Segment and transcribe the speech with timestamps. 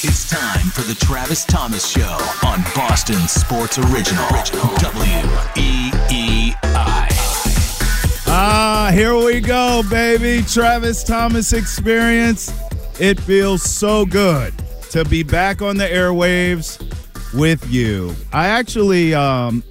[0.00, 4.28] It's time for the Travis Thomas Show on Boston Sports Original.
[4.78, 5.08] W-E-E-I.
[8.28, 10.44] Ah, here we go, baby.
[10.46, 12.52] Travis Thomas experience.
[13.00, 14.54] It feels so good
[14.90, 16.78] to be back on the airwaves
[17.36, 18.14] with you.
[18.32, 19.64] I actually, um,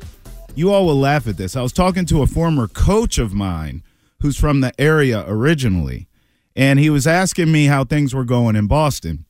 [0.56, 1.56] you all will laugh at this.
[1.56, 3.82] I was talking to a former coach of mine
[4.20, 6.10] who's from the area originally,
[6.54, 9.24] and he was asking me how things were going in Boston.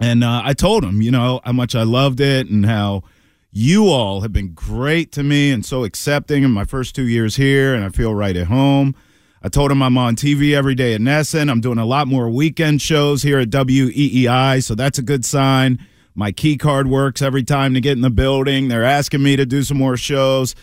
[0.00, 3.04] And uh, I told him, you know, how much I loved it and how
[3.52, 7.36] you all have been great to me and so accepting in my first two years
[7.36, 8.96] here, and I feel right at home.
[9.42, 11.50] I told him I'm on TV every day at NESN.
[11.50, 15.78] I'm doing a lot more weekend shows here at WEEI, so that's a good sign.
[16.14, 18.68] My key card works every time to get in the building.
[18.68, 20.54] They're asking me to do some more shows.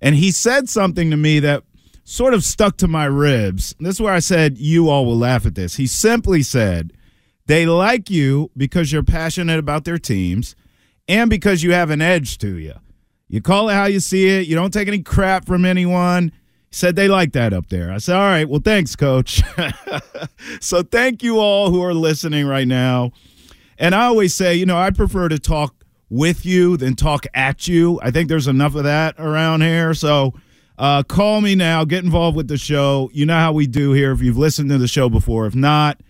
[0.00, 1.62] And he said something to me that
[2.04, 3.74] sort of stuck to my ribs.
[3.78, 5.76] This is where I said, You all will laugh at this.
[5.76, 6.92] He simply said,
[7.46, 10.54] They like you because you're passionate about their teams
[11.08, 12.74] and because you have an edge to you.
[13.28, 16.32] You call it how you see it, you don't take any crap from anyone.
[16.70, 17.90] He said they like that up there.
[17.90, 19.42] I said, All right, well, thanks, coach.
[20.60, 23.12] so thank you all who are listening right now.
[23.78, 27.66] And I always say, you know, I prefer to talk with you than talk at
[27.66, 27.98] you.
[28.02, 29.94] I think there's enough of that around here.
[29.94, 30.34] So
[30.78, 31.84] uh, call me now.
[31.84, 33.10] Get involved with the show.
[33.14, 34.12] You know how we do here.
[34.12, 36.00] If you've listened to the show before, if not,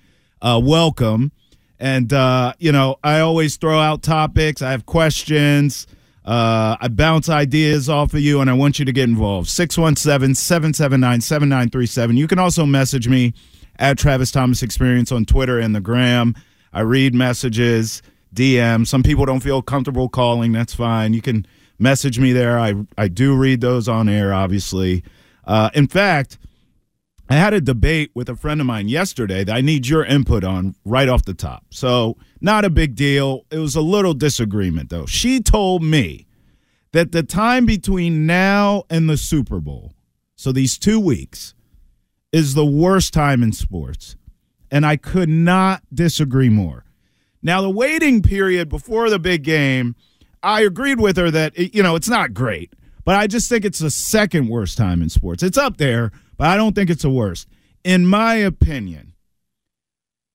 [0.42, 1.32] uh, welcome.
[1.80, 4.60] And uh, you know, I always throw out topics.
[4.60, 5.86] I have questions.
[6.24, 9.48] Uh, I bounce ideas off of you, and I want you to get involved.
[9.48, 12.16] 617 779 7937.
[12.16, 13.34] You can also message me
[13.78, 16.36] at Travis Thomas Experience on Twitter and the Gram.
[16.72, 18.02] I read messages,
[18.34, 18.86] DM.
[18.86, 20.52] Some people don't feel comfortable calling.
[20.52, 21.12] That's fine.
[21.12, 21.44] You can
[21.80, 22.58] message me there.
[22.58, 25.02] I, I do read those on air, obviously.
[25.44, 26.38] Uh, in fact,
[27.28, 30.44] I had a debate with a friend of mine yesterday that I need your input
[30.44, 31.64] on right off the top.
[31.70, 33.46] So, not a big deal.
[33.50, 35.06] It was a little disagreement, though.
[35.06, 36.26] She told me
[36.92, 39.94] that the time between now and the Super Bowl,
[40.36, 41.54] so these two weeks,
[42.32, 44.16] is the worst time in sports.
[44.70, 46.84] And I could not disagree more.
[47.42, 49.96] Now, the waiting period before the big game,
[50.42, 52.72] I agreed with her that, you know, it's not great,
[53.04, 55.42] but I just think it's the second worst time in sports.
[55.42, 56.10] It's up there,
[56.42, 57.46] but I don't think it's the worst.
[57.84, 59.12] In my opinion,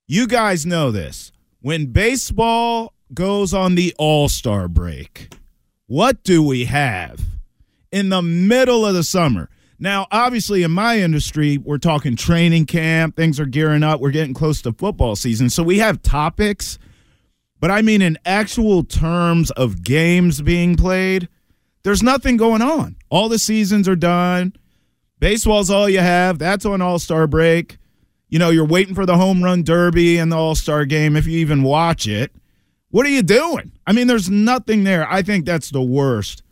[0.07, 1.33] you guys know this.
[1.59, 5.33] When baseball goes on the All Star break,
[5.85, 7.19] what do we have
[7.91, 9.49] in the middle of the summer?
[9.79, 13.17] Now, obviously, in my industry, we're talking training camp.
[13.17, 13.99] Things are gearing up.
[13.99, 15.49] We're getting close to football season.
[15.49, 16.79] So we have topics,
[17.59, 21.27] but I mean, in actual terms of games being played,
[21.83, 22.95] there's nothing going on.
[23.09, 24.53] All the seasons are done.
[25.19, 26.37] Baseball's all you have.
[26.39, 27.77] That's on All Star break.
[28.29, 31.25] You know, you're waiting for the home run derby and the All Star game if
[31.25, 32.31] you even watch it.
[32.89, 33.71] What are you doing?
[33.85, 35.11] I mean, there's nothing there.
[35.11, 36.43] I think that's the worst.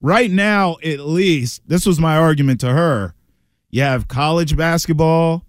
[0.00, 3.14] Right now, at least, this was my argument to her.
[3.70, 5.44] You have college basketball,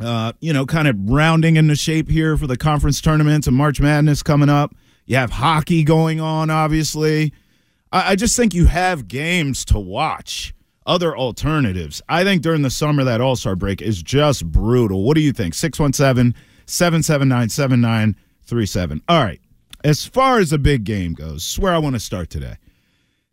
[0.00, 3.80] uh, you know, kind of rounding into shape here for the conference tournaments and March
[3.80, 4.74] Madness coming up.
[5.06, 7.32] You have hockey going on, obviously.
[7.92, 10.54] I, I just think you have games to watch
[10.86, 12.02] other alternatives.
[12.08, 15.04] I think during the summer, that All Star break is just brutal.
[15.04, 15.54] What do you think?
[15.54, 16.34] 617
[16.66, 19.02] 779 7937.
[19.08, 19.40] All right.
[19.82, 22.56] As far as the big game goes, where I want to start today.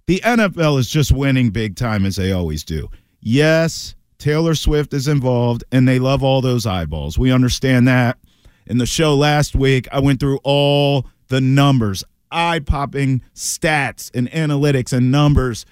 [0.08, 2.90] The NFL is just winning big time as they always do.
[3.20, 7.18] Yes, Taylor Swift is involved and they love all those eyeballs.
[7.18, 8.18] We understand that.
[8.66, 14.32] In the show last week, I went through all the numbers, eye popping stats and
[14.32, 15.66] analytics and numbers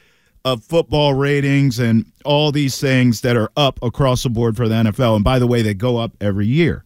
[0.45, 4.75] of football ratings and all these things that are up across the board for the
[4.75, 5.15] NFL.
[5.15, 6.86] And by the way, they go up every year.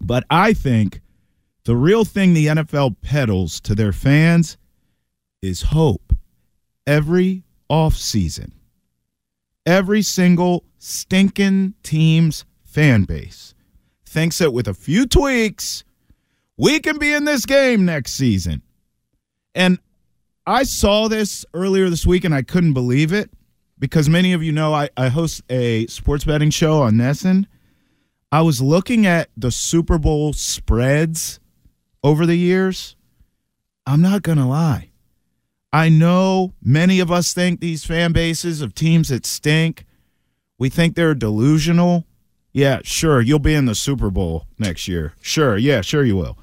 [0.00, 1.00] But I think
[1.64, 4.58] The real thing the NFL peddles to their fans
[5.40, 6.14] is hope.
[6.86, 8.52] Every offseason,
[9.64, 13.54] every single stinking team's fan base
[14.04, 15.84] thinks that with a few tweaks,
[16.58, 18.60] we can be in this game next season.
[19.54, 19.78] And
[20.46, 23.30] I saw this earlier this week and I couldn't believe it
[23.78, 27.46] because many of you know I, I host a sports betting show on NESN.
[28.30, 31.40] I was looking at the Super Bowl spreads
[32.02, 32.96] over the years.
[33.86, 34.90] I'm not going to lie.
[35.72, 39.86] I know many of us think these fan bases of teams that stink,
[40.58, 42.06] we think they're delusional.
[42.52, 45.14] Yeah, sure, you'll be in the Super Bowl next year.
[45.20, 46.38] Sure, yeah, sure you will.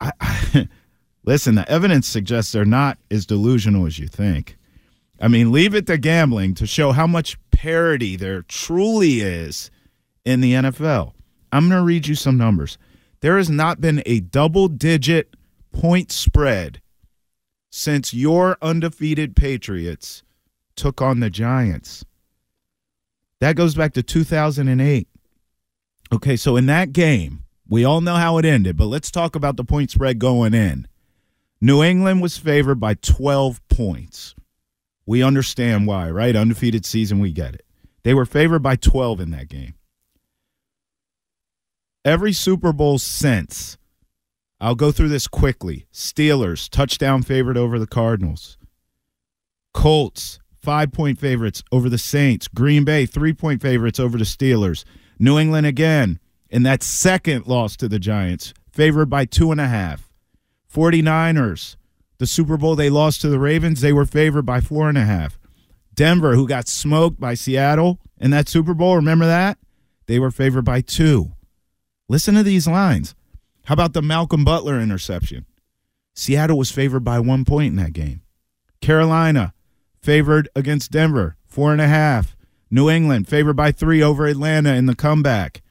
[0.00, 0.68] I, I,
[1.24, 4.56] listen, the evidence suggests they're not as delusional as you think.
[5.20, 9.70] I mean, leave it to gambling to show how much parity there truly is
[10.24, 11.12] in the NFL.
[11.52, 12.78] I'm going to read you some numbers.
[13.20, 15.34] There has not been a double digit
[15.72, 16.80] point spread
[17.70, 20.22] since your undefeated Patriots
[20.76, 22.04] took on the Giants.
[23.40, 25.08] That goes back to 2008.
[26.12, 29.56] Okay, so in that game, we all know how it ended, but let's talk about
[29.56, 30.86] the point spread going in.
[31.64, 34.34] New England was favored by 12 points.
[35.06, 36.36] We understand why, right?
[36.36, 37.64] Undefeated season, we get it.
[38.02, 39.72] They were favored by 12 in that game.
[42.04, 43.78] Every Super Bowl since,
[44.60, 45.86] I'll go through this quickly.
[45.90, 48.58] Steelers, touchdown favorite over the Cardinals.
[49.72, 52.46] Colts, five point favorites over the Saints.
[52.46, 54.84] Green Bay, three point favorites over the Steelers.
[55.18, 56.18] New England again,
[56.50, 60.10] in that second loss to the Giants, favored by two and a half.
[60.74, 61.76] 49ers,
[62.18, 65.04] the Super Bowl they lost to the Ravens, they were favored by four and a
[65.04, 65.38] half.
[65.94, 69.56] Denver, who got smoked by Seattle in that Super Bowl, remember that?
[70.06, 71.32] They were favored by two.
[72.08, 73.14] Listen to these lines.
[73.66, 75.46] How about the Malcolm Butler interception?
[76.12, 78.22] Seattle was favored by one point in that game.
[78.80, 79.54] Carolina
[80.02, 82.36] favored against Denver, four and a half.
[82.68, 85.62] New England favored by three over Atlanta in the comeback.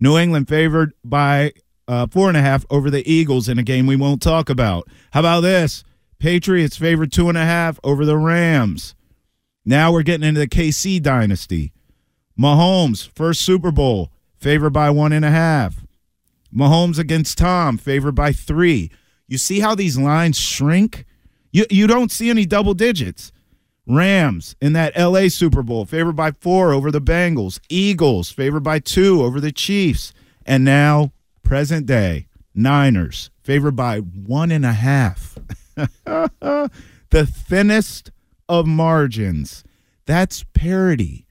[0.00, 1.52] New England favored by
[1.88, 4.88] uh, four and a half over the Eagles in a game we won't talk about.
[5.12, 5.84] How about this?
[6.18, 8.94] Patriots favored two and a half over the Rams.
[9.64, 11.72] Now we're getting into the KC dynasty.
[12.38, 15.84] Mahomes, first Super Bowl, favored by one and a half.
[16.54, 18.90] Mahomes against Tom, favored by three.
[19.26, 21.04] You see how these lines shrink?
[21.52, 23.32] You you don't see any double digits.
[23.86, 27.60] Rams in that LA Super Bowl, favored by four over the Bengals.
[27.68, 30.12] Eagles, favored by two over the Chiefs.
[30.46, 31.12] And now,
[31.44, 35.38] present day, Niners, favored by one and a half.
[35.76, 36.70] the
[37.26, 38.10] thinnest
[38.48, 39.64] of margins.
[40.06, 41.26] That's parity.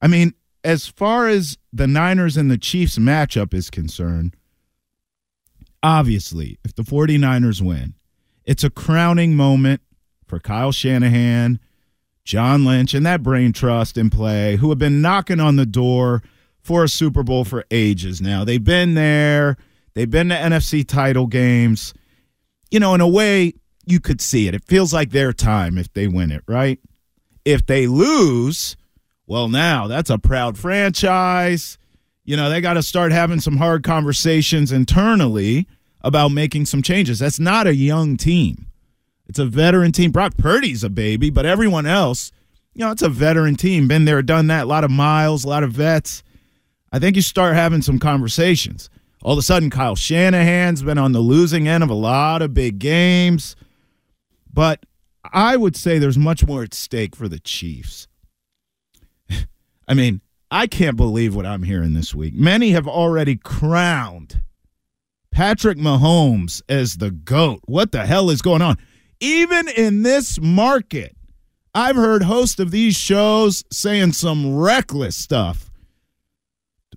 [0.00, 4.36] I mean, as far as the Niners and the Chiefs matchup is concerned,
[5.82, 7.94] obviously, if the 49ers win,
[8.44, 9.80] it's a crowning moment
[10.26, 11.60] for Kyle Shanahan,
[12.24, 16.22] John Lynch, and that brain trust in play who have been knocking on the door
[16.66, 18.44] for a Super Bowl for ages now.
[18.44, 19.56] They've been there,
[19.94, 21.94] they've been to NFC title games.
[22.70, 23.54] You know, in a way,
[23.86, 24.54] you could see it.
[24.54, 26.80] It feels like their time if they win it, right?
[27.44, 28.76] If they lose,
[29.28, 31.78] well, now that's a proud franchise.
[32.24, 35.68] You know, they got to start having some hard conversations internally
[36.00, 37.20] about making some changes.
[37.20, 38.66] That's not a young team.
[39.28, 40.10] It's a veteran team.
[40.10, 42.32] Brock Purdy's a baby, but everyone else,
[42.74, 43.86] you know, it's a veteran team.
[43.86, 44.64] Been there, done that.
[44.64, 46.24] A lot of miles, a lot of vets.
[46.96, 48.88] I think you start having some conversations.
[49.22, 52.54] All of a sudden, Kyle Shanahan's been on the losing end of a lot of
[52.54, 53.54] big games.
[54.50, 54.86] But
[55.30, 58.08] I would say there's much more at stake for the Chiefs.
[59.86, 62.32] I mean, I can't believe what I'm hearing this week.
[62.32, 64.40] Many have already crowned
[65.30, 67.60] Patrick Mahomes as the GOAT.
[67.66, 68.78] What the hell is going on?
[69.20, 71.14] Even in this market,
[71.74, 75.70] I've heard hosts of these shows saying some reckless stuff.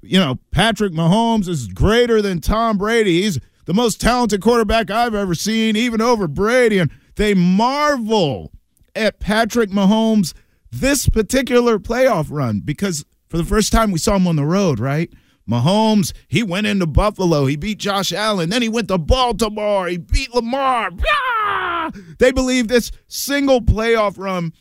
[0.01, 3.21] You know, Patrick Mahomes is greater than Tom Brady.
[3.23, 6.79] He's the most talented quarterback I've ever seen, even over Brady.
[6.79, 8.51] And they marvel
[8.95, 10.33] at Patrick Mahomes
[10.71, 14.79] this particular playoff run because for the first time we saw him on the road,
[14.79, 15.11] right?
[15.49, 17.45] Mahomes, he went into Buffalo.
[17.45, 18.49] He beat Josh Allen.
[18.49, 19.87] Then he went to Baltimore.
[19.87, 20.91] He beat Lamar.
[21.07, 21.91] Ah!
[22.19, 24.53] They believe this single playoff run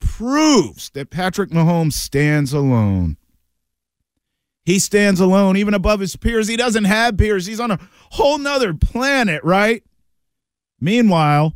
[0.00, 3.16] proves that Patrick Mahomes stands alone.
[4.64, 6.48] He stands alone, even above his peers.
[6.48, 7.46] He doesn't have peers.
[7.46, 7.78] He's on a
[8.10, 9.82] whole nother planet, right?
[10.80, 11.54] Meanwhile,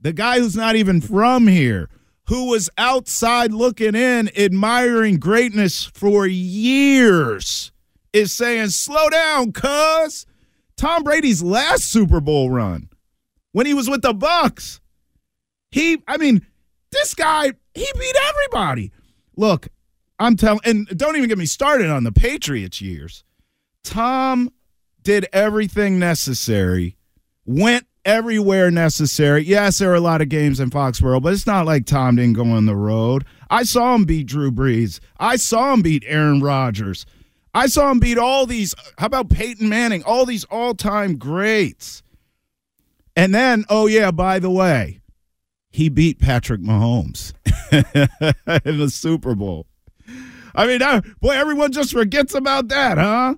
[0.00, 1.88] the guy who's not even from here,
[2.26, 7.70] who was outside looking in, admiring greatness for years,
[8.12, 10.26] is saying, Slow down, cuz.
[10.76, 12.88] Tom Brady's last Super Bowl run
[13.52, 14.80] when he was with the Bucs.
[15.70, 16.46] He, I mean,
[16.90, 18.90] this guy, he beat everybody.
[19.36, 19.68] Look,
[20.20, 23.24] I'm telling, and don't even get me started on the Patriots years.
[23.82, 24.52] Tom
[25.02, 26.98] did everything necessary,
[27.46, 29.42] went everywhere necessary.
[29.44, 32.34] Yes, there are a lot of games in Foxborough, but it's not like Tom didn't
[32.34, 33.24] go on the road.
[33.48, 35.00] I saw him beat Drew Brees.
[35.18, 37.06] I saw him beat Aaron Rodgers.
[37.54, 38.74] I saw him beat all these.
[38.98, 40.04] How about Peyton Manning?
[40.04, 42.02] All these all time greats.
[43.16, 45.00] And then, oh, yeah, by the way,
[45.70, 47.32] he beat Patrick Mahomes
[48.64, 49.66] in the Super Bowl.
[50.54, 50.80] I mean,
[51.20, 53.34] boy, everyone just forgets about that, huh?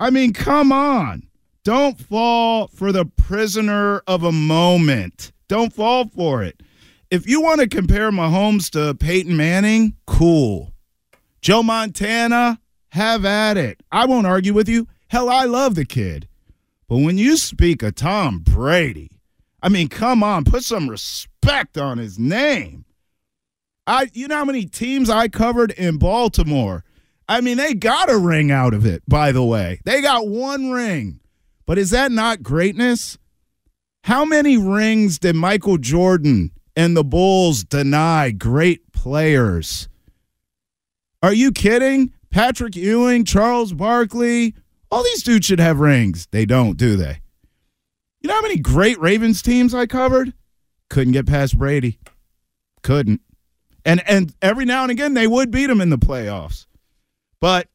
[0.00, 1.28] I mean, come on.
[1.64, 5.32] Don't fall for the prisoner of a moment.
[5.48, 6.62] Don't fall for it.
[7.10, 10.72] If you want to compare Mahomes to Peyton Manning, cool.
[11.40, 12.60] Joe Montana,
[12.90, 13.82] have at it.
[13.90, 14.88] I won't argue with you.
[15.08, 16.28] Hell, I love the kid.
[16.88, 19.10] But when you speak of Tom Brady,
[19.62, 22.84] I mean, come on, put some respect on his name.
[23.86, 26.84] I you know how many teams I covered in Baltimore?
[27.28, 29.80] I mean, they got a ring out of it, by the way.
[29.84, 31.20] They got one ring.
[31.66, 33.16] But is that not greatness?
[34.04, 39.88] How many rings did Michael Jordan and the Bulls deny great players?
[41.22, 42.12] Are you kidding?
[42.30, 44.54] Patrick Ewing, Charles Barkley,
[44.90, 46.28] all these dudes should have rings.
[46.30, 47.20] They don't, do they?
[48.20, 50.34] You know how many great Ravens teams I covered?
[50.90, 51.98] Couldn't get past Brady.
[52.82, 53.20] Couldn't.
[53.84, 56.66] And and every now and again they would beat them in the playoffs.
[57.40, 57.68] But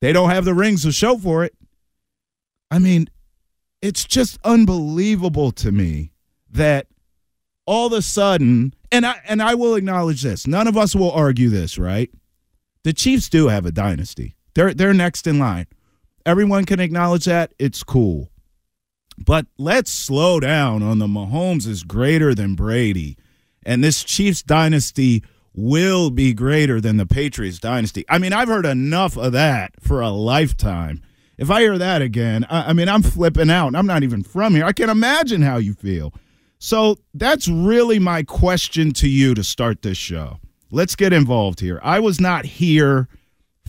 [0.00, 1.54] they don't have the rings to show for it.
[2.70, 3.08] I mean,
[3.80, 6.12] it's just unbelievable to me
[6.50, 6.86] that
[7.66, 10.46] all of a sudden, and I and I will acknowledge this.
[10.46, 12.10] None of us will argue this, right?
[12.84, 14.36] The Chiefs do have a dynasty.
[14.54, 15.66] They're they're next in line.
[16.26, 17.52] Everyone can acknowledge that.
[17.58, 18.30] It's cool.
[19.18, 23.16] But let's slow down on the Mahomes is greater than Brady.
[23.64, 25.22] And this Chiefs dynasty
[25.54, 28.04] will be greater than the Patriots dynasty.
[28.08, 31.02] I mean, I've heard enough of that for a lifetime.
[31.38, 33.74] If I hear that again, I, I mean, I'm flipping out.
[33.74, 34.64] I'm not even from here.
[34.64, 36.12] I can't imagine how you feel.
[36.58, 40.38] So that's really my question to you to start this show.
[40.70, 41.80] Let's get involved here.
[41.82, 43.08] I was not here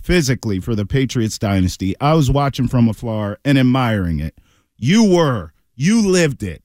[0.02, 1.96] physically for the Patriots dynasty.
[2.00, 4.38] I was watching from afar and admiring it.
[4.78, 5.54] You were.
[5.76, 6.62] You lived it.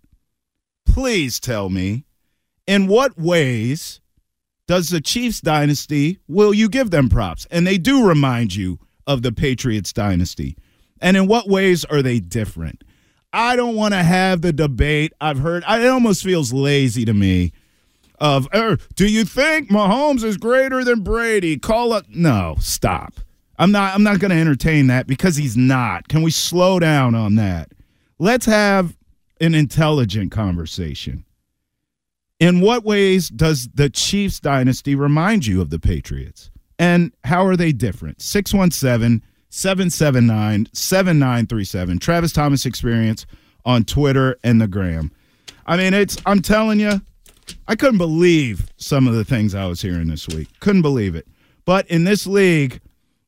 [0.85, 2.04] Please tell me,
[2.68, 4.00] in what ways
[4.68, 7.46] does the Chiefs dynasty will you give them props?
[7.50, 10.54] And they do remind you of the Patriots dynasty.
[11.00, 12.84] And in what ways are they different?
[13.32, 15.14] I don't want to have the debate.
[15.20, 17.52] I've heard it almost feels lazy to me
[18.20, 21.56] of er, do you think Mahomes is greater than Brady?
[21.56, 23.14] Call it no, stop.
[23.58, 26.08] I'm not I'm not going to entertain that because he's not.
[26.08, 27.72] Can we slow down on that?
[28.18, 28.96] Let's have
[29.40, 31.25] an intelligent conversation.
[32.40, 36.50] In what ways does the Chiefs dynasty remind you of the Patriots?
[36.78, 38.23] And how are they different?
[38.23, 41.99] 617 779 7937.
[41.99, 43.26] Travis Thomas Experience
[43.64, 45.11] on Twitter and the Gram.
[45.66, 47.00] I mean, it's, I'm telling you,
[47.66, 50.49] I couldn't believe some of the things I was hearing this week.
[50.61, 51.26] Couldn't believe it.
[51.64, 52.80] But in this league,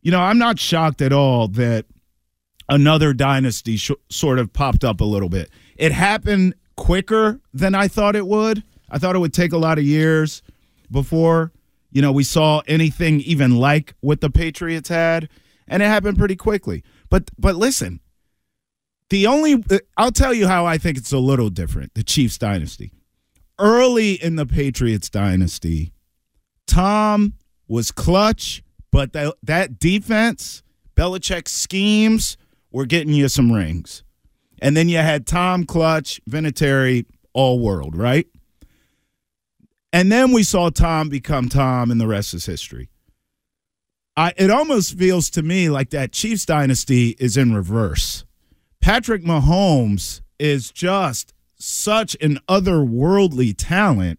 [0.03, 1.85] you know, I'm not shocked at all that
[2.69, 5.51] another dynasty sh- sort of popped up a little bit.
[5.77, 8.63] It happened quicker than I thought it would.
[8.91, 10.43] I thought it would take a lot of years
[10.91, 11.53] before,
[11.91, 15.29] you know, we saw anything even like what the Patriots had,
[15.69, 16.83] and it happened pretty quickly.
[17.09, 18.01] But but listen,
[19.11, 22.39] the only uh, I'll tell you how I think it's a little different, the Chiefs
[22.39, 22.93] dynasty.
[23.59, 25.93] Early in the Patriots dynasty,
[26.67, 27.35] Tom
[27.69, 30.63] was clutch, but that that defense,
[30.97, 32.37] Belichick's schemes
[32.73, 34.03] were getting you some rings.
[34.63, 38.27] And then you had Tom Clutch, Vinatieri, all world, right?
[39.93, 42.89] And then we saw Tom become Tom, and the rest is history.
[44.17, 48.25] I, it almost feels to me like that Chiefs dynasty is in reverse.
[48.81, 54.19] Patrick Mahomes is just such an otherworldly talent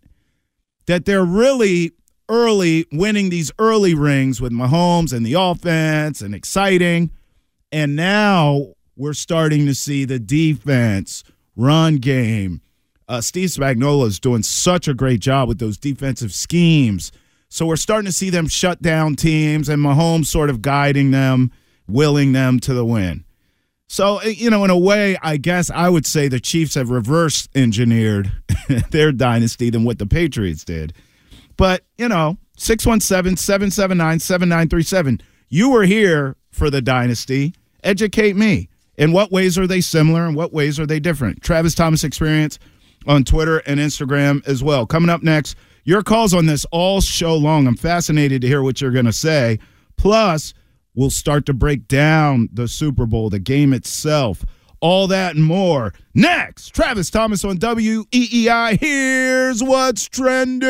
[0.86, 1.92] that they're really
[2.30, 7.12] early winning these early rings with Mahomes and the offense and exciting.
[7.72, 11.24] And now we're starting to see the defense,
[11.56, 12.62] run game.
[13.12, 17.12] Uh, Steve Spagnuolo is doing such a great job with those defensive schemes.
[17.50, 21.51] So we're starting to see them shut down teams and Mahomes sort of guiding them,
[21.89, 23.25] willing them to the win.
[23.89, 26.89] So, uh, you know, in a way, I guess I would say the Chiefs have
[26.89, 28.32] reverse engineered
[28.91, 30.94] their dynasty than what the Patriots did.
[31.58, 35.20] But, you know, 617 779 7937.
[35.50, 38.70] You were here for the dynasty educate me.
[38.96, 41.41] In what ways are they similar and what ways are they different?
[41.41, 42.58] Travis Thomas Experience
[43.08, 44.86] on Twitter and Instagram as well.
[44.86, 47.67] Coming up next, your calls on this all show long.
[47.67, 49.60] I'm fascinated to hear what you're going to say.
[49.98, 50.53] Plus,
[50.96, 54.46] we'll start to break down the Super Bowl, the game itself,
[54.79, 55.93] all that and more.
[56.13, 58.79] Next, Travis Thomas on WEEI.
[58.79, 60.70] Here's what's trending.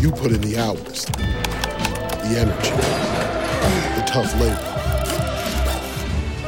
[0.00, 2.70] You put in the hours, the energy,
[3.96, 4.68] the tough labor.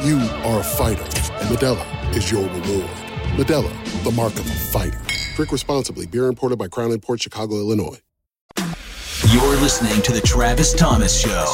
[0.05, 2.89] You are a fighter, and Modelo is your reward.
[3.37, 4.99] Modelo, the mark of a fighter.
[5.35, 6.05] Drink responsibly.
[6.05, 7.99] Beer imported by Crown Port Chicago, Illinois.
[9.31, 11.45] You're listening to the Travis Thomas Show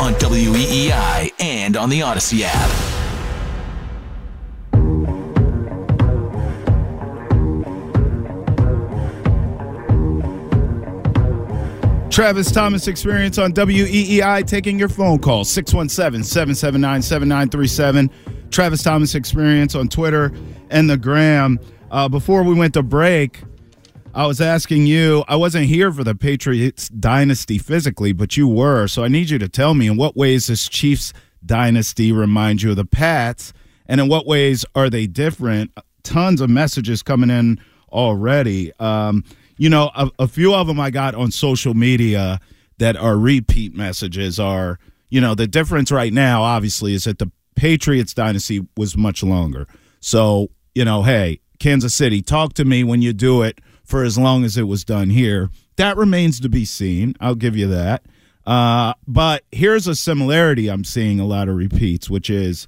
[0.00, 2.91] on WEEI and on the Odyssey app.
[12.12, 18.10] Travis Thomas Experience on WEEI taking your phone call 617 779 7937.
[18.50, 20.30] Travis Thomas Experience on Twitter
[20.68, 21.58] and the gram.
[21.90, 23.40] Uh, before we went to break,
[24.12, 28.88] I was asking you, I wasn't here for the Patriots dynasty physically, but you were.
[28.88, 31.14] So I need you to tell me in what ways this Chiefs
[31.46, 33.54] dynasty reminds you of the Pats,
[33.86, 35.70] and in what ways are they different?
[36.02, 37.58] Tons of messages coming in
[37.90, 38.70] already.
[38.78, 39.24] Um,
[39.62, 42.40] you know, a, a, few of them I got on social media
[42.78, 47.30] that are repeat messages are, you know, the difference right now, obviously, is that the
[47.54, 49.68] Patriots dynasty was much longer.
[50.00, 54.18] So, you know, hey, Kansas City, talk to me when you do it for as
[54.18, 55.48] long as it was done here.
[55.76, 57.14] That remains to be seen.
[57.20, 58.02] I'll give you that.
[58.44, 62.66] Uh, but here's a similarity I'm seeing a lot of repeats, which is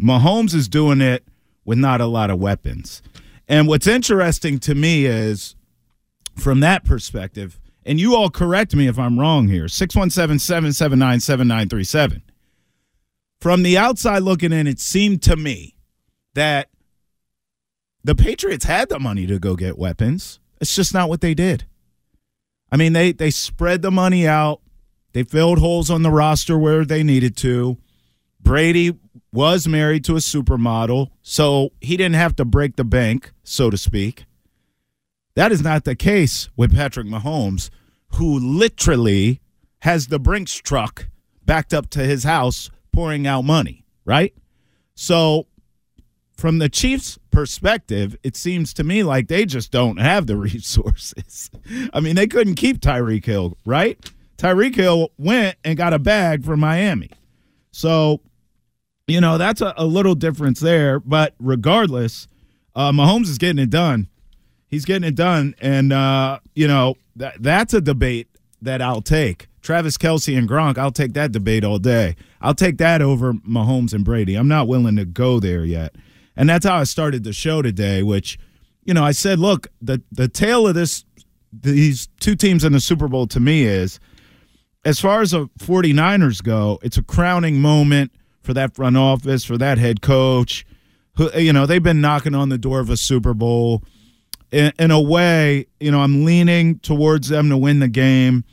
[0.00, 1.22] Mahomes is doing it
[1.64, 3.00] with not a lot of weapons.
[3.46, 5.54] And what's interesting to me is
[6.36, 12.22] from that perspective, and you all correct me if I'm wrong here 617 779 7937.
[13.40, 15.76] From the outside looking in, it seemed to me
[16.34, 16.68] that
[18.04, 20.38] the Patriots had the money to go get weapons.
[20.60, 21.64] It's just not what they did.
[22.70, 24.60] I mean, they they spread the money out.
[25.12, 27.76] They filled holes on the roster where they needed to.
[28.40, 28.94] Brady
[29.32, 33.76] was married to a supermodel, so he didn't have to break the bank, so to
[33.76, 34.24] speak.
[35.34, 37.70] That is not the case with Patrick Mahomes,
[38.14, 39.40] who literally
[39.80, 41.08] has the Brinks truck
[41.44, 44.34] backed up to his house pouring out money, right?
[44.94, 45.46] So,
[46.36, 51.50] from the Chiefs' perspective, it seems to me like they just don't have the resources.
[51.94, 53.98] I mean, they couldn't keep Tyreek Hill, right?
[54.36, 57.10] Tyreek Hill went and got a bag from Miami.
[57.70, 58.20] So,
[59.06, 61.00] you know, that's a, a little difference there.
[61.00, 62.28] But regardless,
[62.74, 64.08] uh, Mahomes is getting it done
[64.72, 65.54] he's getting it done.
[65.60, 68.26] And, uh, you know, that, that's a debate
[68.62, 69.46] that I'll take.
[69.60, 72.16] Travis Kelce and Gronk, I'll take that debate all day.
[72.40, 74.34] I'll take that over Mahomes and Brady.
[74.34, 75.94] I'm not willing to go there yet.
[76.34, 78.38] And that's how I started the show today, which,
[78.84, 81.04] you know, I said, look, the, the tale of this,
[81.52, 84.00] these two teams in the Super Bowl to me is,
[84.84, 88.10] as far as the 49ers go, it's a crowning moment
[88.42, 90.66] for that front office, for that head coach.
[91.16, 93.84] Who, you know, they've been knocking on the door of a Super Bowl
[94.52, 98.44] in, in a way, you know, I'm leaning towards them to win the game.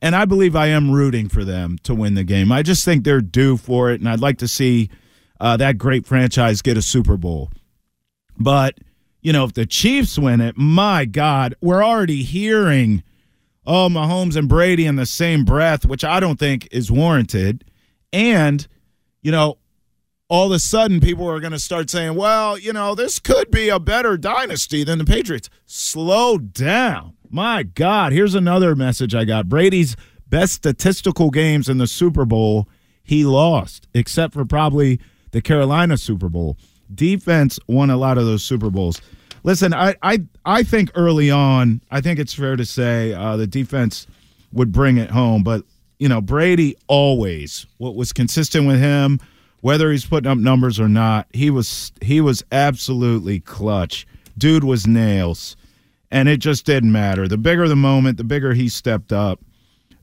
[0.00, 2.50] And I believe I am rooting for them to win the game.
[2.50, 4.00] I just think they're due for it.
[4.00, 4.90] And I'd like to see
[5.40, 7.50] uh, that great franchise get a Super Bowl.
[8.36, 8.78] But,
[9.20, 13.04] you know, if the Chiefs win it, my God, we're already hearing
[13.66, 17.64] oh, Mahomes and Brady in the same breath, which I don't think is warranted.
[18.12, 18.66] And,
[19.22, 19.58] you know,
[20.32, 23.50] all of a sudden people are going to start saying, well, you know, this could
[23.50, 25.50] be a better dynasty than the Patriots.
[25.66, 27.12] Slow down.
[27.28, 29.50] My God, here's another message I got.
[29.50, 29.94] Brady's
[30.26, 32.66] best statistical games in the Super Bowl,
[33.04, 34.98] he lost, except for probably
[35.32, 36.56] the Carolina Super Bowl.
[36.94, 39.02] Defense won a lot of those Super Bowls.
[39.42, 43.46] Listen, I I, I think early on, I think it's fair to say uh, the
[43.46, 44.06] defense
[44.50, 45.64] would bring it home, but
[45.98, 49.20] you know Brady always what was consistent with him,
[49.62, 54.06] whether he's putting up numbers or not, he was he was absolutely clutch.
[54.36, 55.56] Dude was nails,
[56.10, 57.26] and it just didn't matter.
[57.28, 59.40] The bigger the moment, the bigger he stepped up.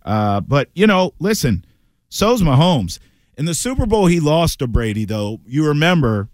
[0.04, 1.66] Uh, but you know, listen,
[2.08, 3.00] so's Mahomes.
[3.38, 5.40] In the Super Bowl, he lost to Brady, though.
[5.46, 6.30] You remember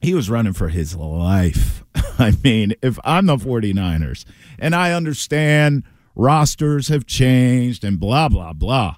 [0.00, 1.84] he was running for his life.
[2.18, 4.24] I mean, if I'm the 49ers,
[4.58, 8.96] and I understand rosters have changed and blah, blah, blah,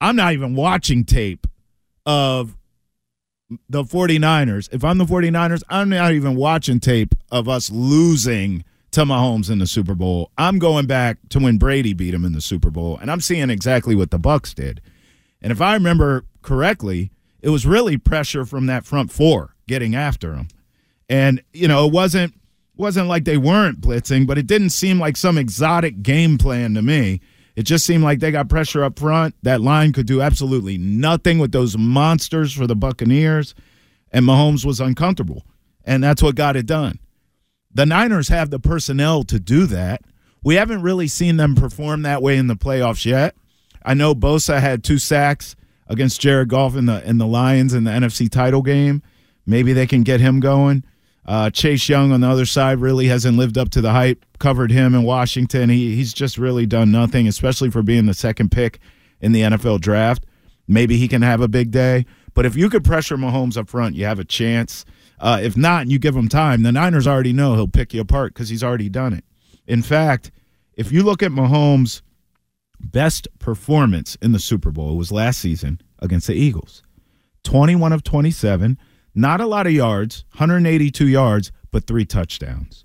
[0.00, 1.46] I'm not even watching tape
[2.06, 2.56] of
[3.68, 4.68] the 49ers.
[4.72, 9.58] If I'm the 49ers, I'm not even watching tape of us losing to Mahomes in
[9.58, 10.30] the Super Bowl.
[10.38, 13.50] I'm going back to when Brady beat him in the Super Bowl, and I'm seeing
[13.50, 14.80] exactly what the Bucs did.
[15.42, 17.10] And if I remember correctly,
[17.42, 20.48] it was really pressure from that front four getting after him.
[21.08, 22.34] And you know, it wasn't
[22.76, 26.82] wasn't like they weren't blitzing, but it didn't seem like some exotic game plan to
[26.82, 27.20] me.
[27.56, 29.34] It just seemed like they got pressure up front.
[29.42, 33.54] That line could do absolutely nothing with those monsters for the Buccaneers,
[34.12, 35.44] and Mahomes was uncomfortable.
[35.84, 36.98] And that's what got it done.
[37.72, 40.02] The Niners have the personnel to do that.
[40.42, 43.34] We haven't really seen them perform that way in the playoffs yet.
[43.84, 47.84] I know Bosa had two sacks against Jared Goff in the in the Lions in
[47.84, 49.02] the NFC title game.
[49.46, 50.84] Maybe they can get him going.
[51.26, 54.24] Uh, Chase Young on the other side really hasn't lived up to the hype.
[54.38, 55.70] Covered him in Washington.
[55.70, 58.78] He he's just really done nothing, especially for being the second pick
[59.20, 60.24] in the NFL draft.
[60.68, 62.04] Maybe he can have a big day.
[62.34, 64.84] But if you could pressure Mahomes up front, you have a chance.
[65.20, 68.00] Uh, if not, and you give him time, the Niners already know he'll pick you
[68.00, 69.24] apart because he's already done it.
[69.66, 70.32] In fact,
[70.74, 72.02] if you look at Mahomes'
[72.80, 76.82] best performance in the Super Bowl, it was last season against the Eagles
[77.44, 78.78] 21 of 27
[79.14, 82.84] not a lot of yards, 182 yards, but three touchdowns.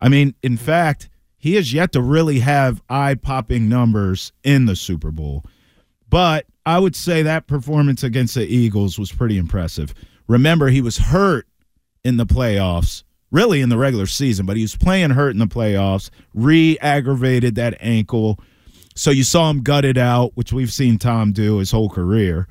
[0.00, 4.76] I mean, in fact, he has yet to really have eye popping numbers in the
[4.76, 5.44] Super Bowl.
[6.08, 9.94] But I would say that performance against the Eagles was pretty impressive.
[10.26, 11.46] Remember, he was hurt
[12.04, 15.46] in the playoffs, really in the regular season, but he was playing hurt in the
[15.46, 18.38] playoffs, re aggravated that ankle.
[18.94, 22.46] So you saw him gut it out, which we've seen Tom do his whole career.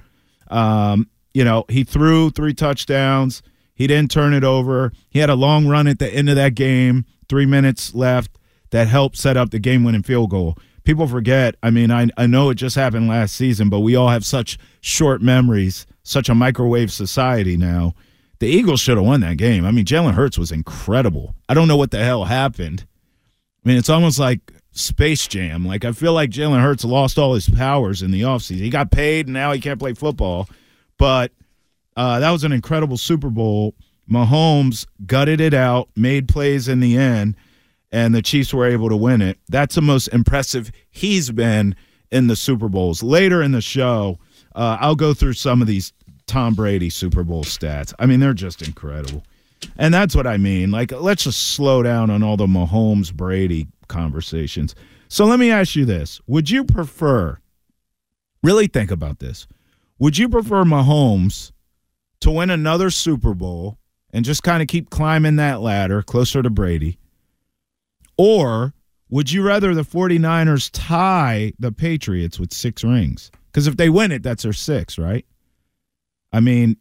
[0.49, 3.41] Um, you know, he threw three touchdowns.
[3.75, 4.91] He didn't turn it over.
[5.09, 8.37] He had a long run at the end of that game, three minutes left,
[8.69, 10.57] that helped set up the game winning field goal.
[10.83, 11.55] People forget.
[11.63, 14.57] I mean, I, I know it just happened last season, but we all have such
[14.81, 17.93] short memories, such a microwave society now.
[18.39, 19.65] The Eagles should have won that game.
[19.65, 21.33] I mean, Jalen Hurts was incredible.
[21.47, 22.85] I don't know what the hell happened.
[23.63, 24.41] I mean, it's almost like
[24.73, 25.65] Space Jam.
[25.65, 28.57] Like, I feel like Jalen Hurts lost all his powers in the offseason.
[28.57, 30.49] He got paid, and now he can't play football.
[31.03, 31.33] But
[31.97, 33.75] uh, that was an incredible Super Bowl.
[34.09, 37.35] Mahomes gutted it out, made plays in the end,
[37.91, 39.37] and the Chiefs were able to win it.
[39.49, 41.75] That's the most impressive he's been
[42.09, 43.03] in the Super Bowls.
[43.03, 44.17] Later in the show,
[44.55, 45.91] uh, I'll go through some of these
[46.25, 47.93] Tom Brady Super Bowl stats.
[47.99, 49.25] I mean, they're just incredible.
[49.75, 50.71] And that's what I mean.
[50.71, 54.73] Like, let's just slow down on all the Mahomes Brady conversations.
[55.09, 57.39] So let me ask you this Would you prefer,
[58.41, 59.47] really think about this,
[60.03, 61.53] would you prefer Mahomes
[62.19, 63.77] to win another Super Bowl
[64.11, 66.99] and just kind of keep climbing that ladder closer to Brady?
[68.17, 68.73] Or
[69.09, 73.31] would you rather the 49ers tie the Patriots with six rings?
[73.45, 75.25] Because if they win it, that's their six, right?
[76.33, 76.75] I mean,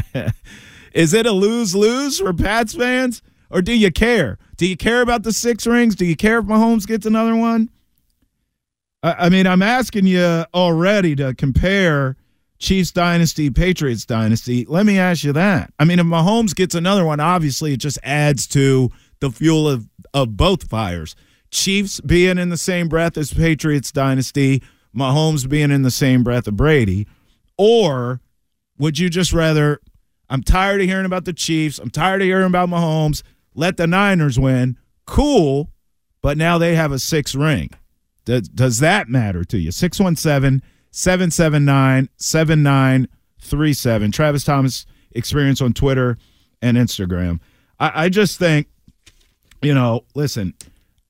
[0.94, 3.20] is it a lose lose for Pats fans?
[3.50, 4.38] Or do you care?
[4.56, 5.94] Do you care about the six rings?
[5.94, 7.68] Do you care if Mahomes gets another one?
[9.02, 12.16] I mean, I'm asking you already to compare
[12.58, 14.64] Chiefs dynasty, Patriots dynasty.
[14.68, 15.72] Let me ask you that.
[15.78, 18.90] I mean, if Mahomes gets another one, obviously it just adds to
[19.20, 21.14] the fuel of, of both fires.
[21.50, 24.62] Chiefs being in the same breath as Patriots dynasty,
[24.94, 27.06] Mahomes being in the same breath of Brady.
[27.56, 28.20] Or
[28.76, 29.80] would you just rather,
[30.28, 33.22] I'm tired of hearing about the Chiefs, I'm tired of hearing about Mahomes,
[33.54, 34.76] let the Niners win?
[35.06, 35.70] Cool,
[36.22, 37.70] but now they have a six ring.
[38.24, 39.70] Does, does that matter to you?
[39.70, 44.12] 617- 779 7937.
[44.12, 46.18] Travis Thomas experience on Twitter
[46.62, 47.40] and Instagram.
[47.78, 48.68] I, I just think,
[49.62, 50.54] you know, listen,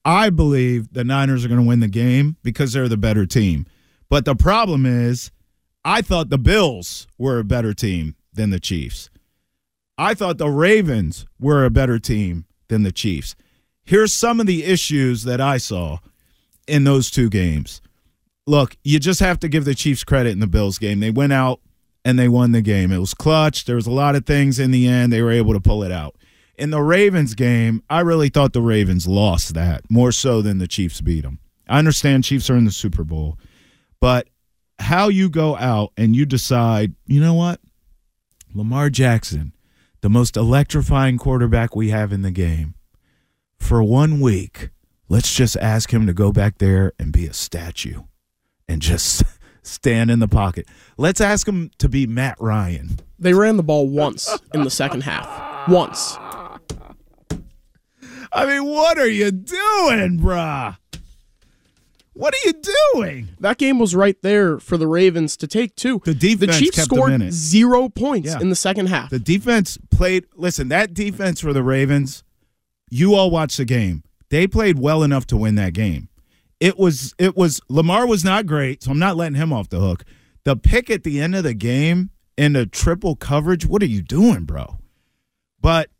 [0.04, 3.66] I believe the Niners are going to win the game because they're the better team.
[4.08, 5.30] But the problem is,
[5.84, 9.10] I thought the Bills were a better team than the Chiefs.
[9.96, 13.34] I thought the Ravens were a better team than the Chiefs.
[13.84, 15.98] Here's some of the issues that I saw
[16.66, 17.80] in those two games.
[18.48, 21.00] Look, you just have to give the Chiefs credit in the Bills game.
[21.00, 21.61] They went out
[22.02, 22.90] and they won the game.
[22.90, 23.66] It was clutch.
[23.66, 25.12] There was a lot of things in the end.
[25.12, 26.16] They were able to pull it out.
[26.56, 30.66] In the Ravens game, I really thought the Ravens lost that more so than the
[30.66, 31.40] Chiefs beat them.
[31.68, 33.38] I understand Chiefs are in the Super Bowl,
[34.00, 34.28] but
[34.78, 37.61] how you go out and you decide, you know what?
[38.54, 39.52] Lamar Jackson,
[40.00, 42.76] the most electrifying quarterback we have in the game,
[43.58, 44.70] for one week,
[45.06, 48.04] let's just ask him to go back there and be a statue
[48.68, 49.22] and just
[49.62, 50.66] stand in the pocket.
[50.96, 52.98] Let's ask him to be Matt Ryan.
[53.18, 55.68] They ran the ball once in the second half.
[55.68, 56.16] Once.
[58.33, 60.76] I mean, what are you doing, bruh?
[62.12, 62.52] What are you
[62.94, 63.28] doing?
[63.40, 66.00] That game was right there for the Ravens to take too.
[66.04, 68.40] The defense the Chiefs kept them in scored zero points Yeah.
[68.40, 69.11] in the second half.
[69.11, 70.26] The defense played.
[70.35, 72.24] Listen, that defense for the Ravens.
[72.90, 74.02] You all watched the game.
[74.31, 76.08] They played well enough to win that game.
[76.61, 77.14] It was.
[77.18, 77.61] It was.
[77.68, 80.05] Lamar was not great, so I'm not letting him off the hook.
[80.44, 83.66] The pick at the end of the game in the triple coverage.
[83.66, 84.79] What are you doing, bro?
[85.61, 85.90] But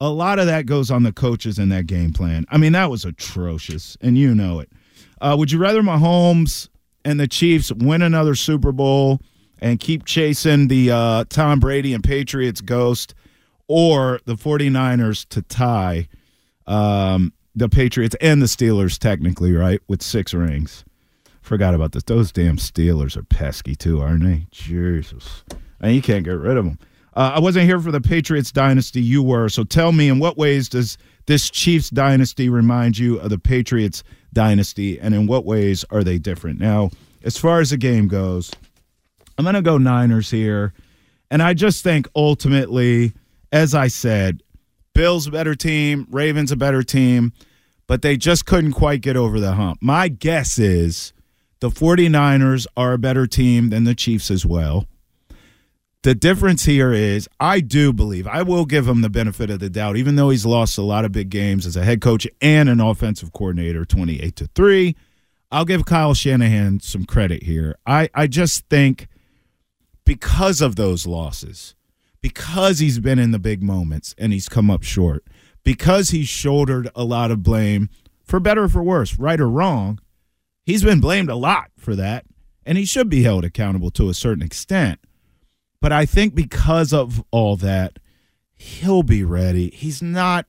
[0.00, 2.44] a lot of that goes on the coaches in that game plan.
[2.50, 4.70] I mean, that was atrocious, and you know it.
[5.20, 6.68] Uh, would you rather Mahomes
[7.04, 9.20] and the Chiefs win another Super Bowl
[9.58, 13.14] and keep chasing the uh, Tom Brady and Patriots ghost,
[13.68, 16.08] or the 49ers to tie
[16.66, 20.84] um, the Patriots and the Steelers, technically, right, with six rings?
[21.40, 22.02] Forgot about this.
[22.04, 24.46] Those damn Steelers are pesky, too, aren't they?
[24.50, 25.42] Jesus.
[25.80, 26.78] And you can't get rid of them.
[27.14, 29.00] Uh, I wasn't here for the Patriots dynasty.
[29.00, 29.48] You were.
[29.48, 34.04] So tell me, in what ways does this Chiefs dynasty remind you of the Patriots
[34.34, 36.60] dynasty, and in what ways are they different?
[36.60, 36.90] Now,
[37.24, 38.50] as far as the game goes,
[39.38, 40.74] I'm going to go Niners here.
[41.30, 43.12] And I just think ultimately,
[43.50, 44.42] as I said,
[44.96, 47.34] Bills a better team, Ravens a better team,
[47.86, 49.78] but they just couldn't quite get over the hump.
[49.82, 51.12] My guess is
[51.60, 54.86] the 49ers are a better team than the Chiefs as well.
[56.02, 59.68] The difference here is I do believe I will give him the benefit of the
[59.68, 62.70] doubt, even though he's lost a lot of big games as a head coach and
[62.70, 64.96] an offensive coordinator, 28 to 3.
[65.52, 67.76] I'll give Kyle Shanahan some credit here.
[67.86, 69.08] I, I just think
[70.06, 71.74] because of those losses,
[72.20, 75.24] because he's been in the big moments and he's come up short,
[75.64, 77.88] because he's shouldered a lot of blame,
[78.24, 80.00] for better or for worse, right or wrong,
[80.64, 82.24] he's been blamed a lot for that,
[82.64, 84.98] and he should be held accountable to a certain extent.
[85.80, 87.98] But I think because of all that,
[88.54, 89.70] he'll be ready.
[89.70, 90.46] He's not,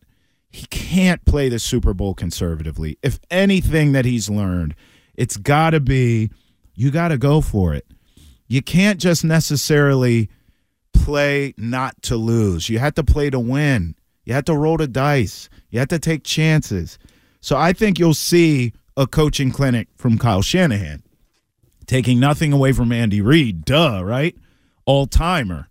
[0.50, 2.98] he can't play the Super Bowl conservatively.
[3.04, 4.74] If anything that he's learned,
[5.16, 6.32] it's got to be
[6.78, 7.88] you got to go for it.
[8.48, 10.30] You can't just necessarily
[11.04, 12.70] play not to lose.
[12.70, 13.96] You have to play to win.
[14.26, 15.50] You have to roll the dice.
[15.70, 17.00] You have to take chances.
[17.42, 21.04] So I think you'll see a coaching clinic from Kyle Shanahan,
[21.86, 23.64] taking nothing away from Andy Reid.
[23.64, 24.36] Duh, right?
[24.86, 25.70] All timer.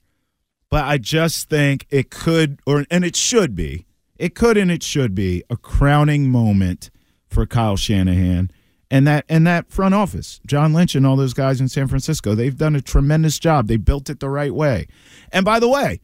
[0.71, 3.87] But I just think it could, or and it should be,
[4.17, 6.91] it could and it should be a crowning moment
[7.29, 8.51] for Kyle Shanahan
[8.91, 12.35] and that and that front office, John Lynch and all those guys in San Francisco.
[12.35, 13.67] They've done a tremendous job.
[13.67, 14.87] They built it the right way.
[15.33, 16.01] And by the way,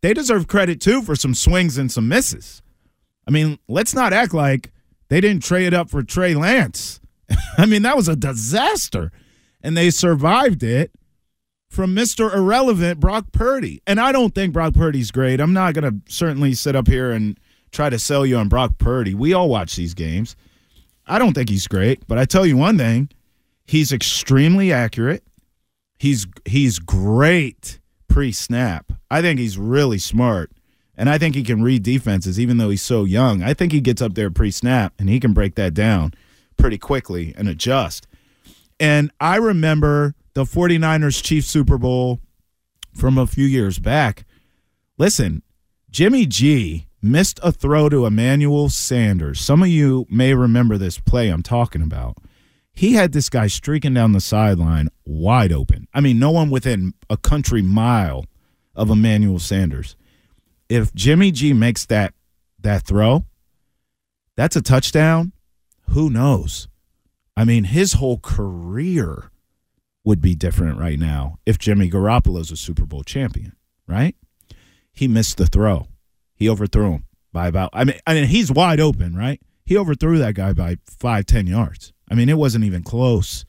[0.00, 2.62] they deserve credit too for some swings and some misses.
[3.26, 4.72] I mean, let's not act like
[5.08, 7.00] they didn't trade up for Trey Lance.
[7.58, 9.12] I mean, that was a disaster.
[9.62, 10.90] And they survived it
[11.70, 12.34] from Mr.
[12.34, 13.80] Irrelevant Brock Purdy.
[13.86, 15.40] And I don't think Brock Purdy's great.
[15.40, 17.38] I'm not going to certainly sit up here and
[17.70, 19.14] try to sell you on Brock Purdy.
[19.14, 20.34] We all watch these games.
[21.06, 23.08] I don't think he's great, but I tell you one thing,
[23.66, 25.24] he's extremely accurate.
[25.98, 28.92] He's he's great pre-snap.
[29.10, 30.52] I think he's really smart.
[30.96, 33.42] And I think he can read defenses even though he's so young.
[33.42, 36.12] I think he gets up there pre-snap and he can break that down
[36.56, 38.06] pretty quickly and adjust.
[38.78, 42.20] And I remember the 49ers Chiefs Super Bowl
[42.94, 44.24] from a few years back.
[44.98, 45.42] Listen,
[45.90, 49.40] Jimmy G missed a throw to Emmanuel Sanders.
[49.40, 52.16] Some of you may remember this play I'm talking about.
[52.72, 55.88] He had this guy streaking down the sideline wide open.
[55.92, 58.24] I mean, no one within a country mile
[58.74, 59.96] of Emmanuel Sanders.
[60.68, 62.14] If Jimmy G makes that
[62.60, 63.24] that throw,
[64.36, 65.32] that's a touchdown.
[65.90, 66.68] Who knows?
[67.36, 69.30] I mean, his whole career
[70.04, 73.54] would be different right now if Jimmy Garoppolo's a Super Bowl champion,
[73.86, 74.16] right?
[74.92, 75.88] He missed the throw.
[76.42, 79.40] He overthrew him by about I mean I mean he's wide open, right?
[79.64, 81.92] he overthrew that guy by five, ten yards.
[82.10, 83.44] I mean, it wasn't even close.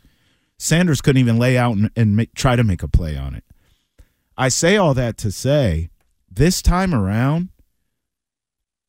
[0.57, 3.43] Sanders couldn't even lay out and, and make, try to make a play on it.
[4.37, 5.89] I say all that to say
[6.31, 7.49] this time around,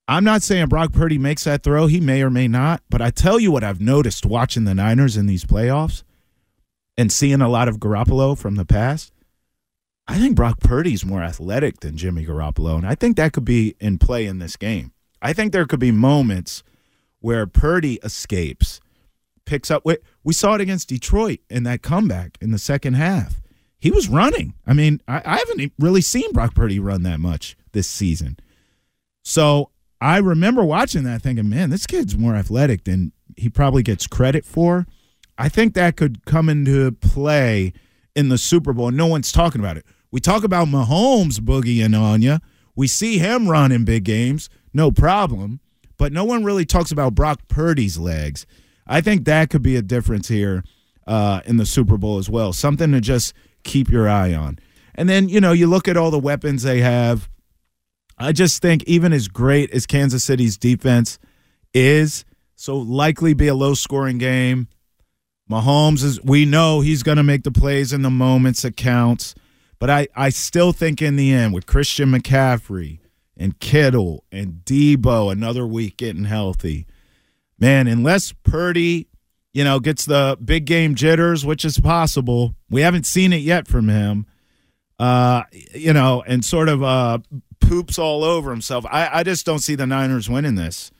[0.06, 1.86] I'm not saying Brock Purdy makes that throw.
[1.86, 2.82] He may or may not.
[2.90, 6.02] But I tell you what I've noticed watching the Niners in these playoffs
[6.96, 9.12] and seeing a lot of Garoppolo from the past.
[10.06, 12.76] I think Brock Purdy's more athletic than Jimmy Garoppolo.
[12.76, 14.92] And I think that could be in play in this game.
[15.22, 16.62] I think there could be moments
[17.20, 18.80] where Purdy escapes,
[19.46, 19.86] picks up.
[20.22, 23.40] We saw it against Detroit in that comeback in the second half.
[23.78, 24.54] He was running.
[24.66, 28.38] I mean, I, I haven't really seen Brock Purdy run that much this season.
[29.22, 34.06] So I remember watching that thinking, man, this kid's more athletic than he probably gets
[34.06, 34.86] credit for.
[35.38, 37.72] I think that could come into play
[38.14, 38.88] in the Super Bowl.
[38.88, 39.86] And no one's talking about it.
[40.14, 42.38] We talk about Mahomes boogieing on you.
[42.76, 45.58] We see him run in big games, no problem.
[45.96, 48.46] But no one really talks about Brock Purdy's legs.
[48.86, 50.62] I think that could be a difference here
[51.08, 52.52] uh, in the Super Bowl as well.
[52.52, 54.60] Something to just keep your eye on.
[54.94, 57.28] And then, you know, you look at all the weapons they have.
[58.16, 61.18] I just think even as great as Kansas City's defense
[61.74, 62.24] is,
[62.54, 64.68] so likely be a low scoring game.
[65.50, 69.34] Mahomes is we know he's going to make the plays in the moments that counts.
[69.84, 73.00] But I, I still think in the end with Christian McCaffrey
[73.36, 76.86] and Kittle and Deebo, another week getting healthy,
[77.58, 79.08] man, unless Purdy,
[79.52, 82.54] you know, gets the big game jitters, which is possible.
[82.70, 84.24] We haven't seen it yet from him.
[84.98, 85.42] Uh,
[85.74, 87.18] you know, and sort of uh
[87.60, 88.86] poops all over himself.
[88.90, 90.92] I, I just don't see the Niners winning this.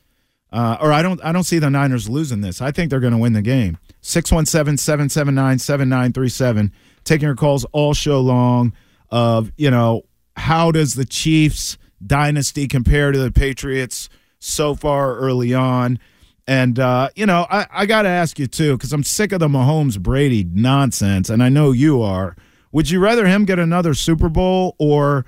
[0.52, 2.60] Uh, or I don't I don't see the Niners losing this.
[2.60, 3.78] I think they're going to win the game.
[4.02, 6.70] 617-779-7937.
[7.04, 8.72] Taking your calls all show long
[9.10, 10.02] of, you know,
[10.36, 15.98] how does the Chiefs dynasty compare to the Patriots so far early on?
[16.46, 19.40] And uh, you know, I, I got to ask you too, because I'm sick of
[19.40, 22.36] the Mahomes Brady nonsense, and I know you are.
[22.72, 25.24] Would you rather him get another Super Bowl or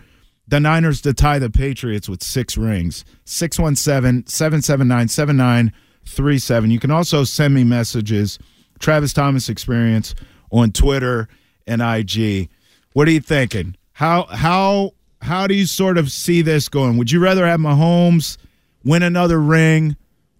[0.48, 3.04] the Niners to tie the Patriots with six rings.
[3.24, 6.70] 617 779 7937.
[6.70, 8.38] You can also send me messages,
[8.78, 10.14] Travis Thomas Experience,
[10.50, 11.28] on Twitter
[11.66, 12.48] and IG.
[12.92, 13.76] What are you thinking?
[13.92, 16.96] How, how, how do you sort of see this going?
[16.98, 18.36] Would you rather have Mahomes
[18.84, 19.96] win another ring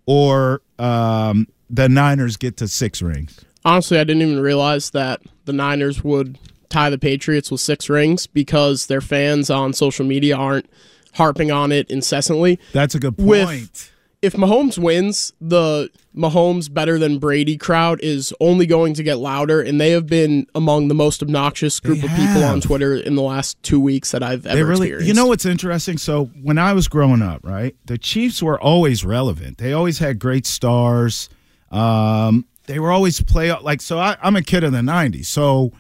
[0.07, 3.41] or um, the Niners get to six rings?
[3.65, 8.27] Honestly, I didn't even realize that the Niners would tie the Patriots with six rings
[8.27, 10.69] because their fans on social media aren't
[11.15, 12.59] harping on it incessantly.
[12.73, 13.49] That's a good point.
[13.49, 13.93] With,
[14.27, 19.61] if Mahomes wins, the Mahomes better than Brady crowd is only going to get louder,
[19.63, 23.15] and they have been among the most obnoxious group They of people on Twitter in
[23.15, 25.09] the last two weeks that I've ever They really, experienced.
[25.09, 25.97] you know what's interesting?
[25.97, 29.59] So when I was growing up, right, the Chiefs were always relevant.
[29.59, 31.29] They always had great stars.
[31.71, 33.99] Um, they were always play like so.
[33.99, 35.73] I, I'm a kid of the '90s, so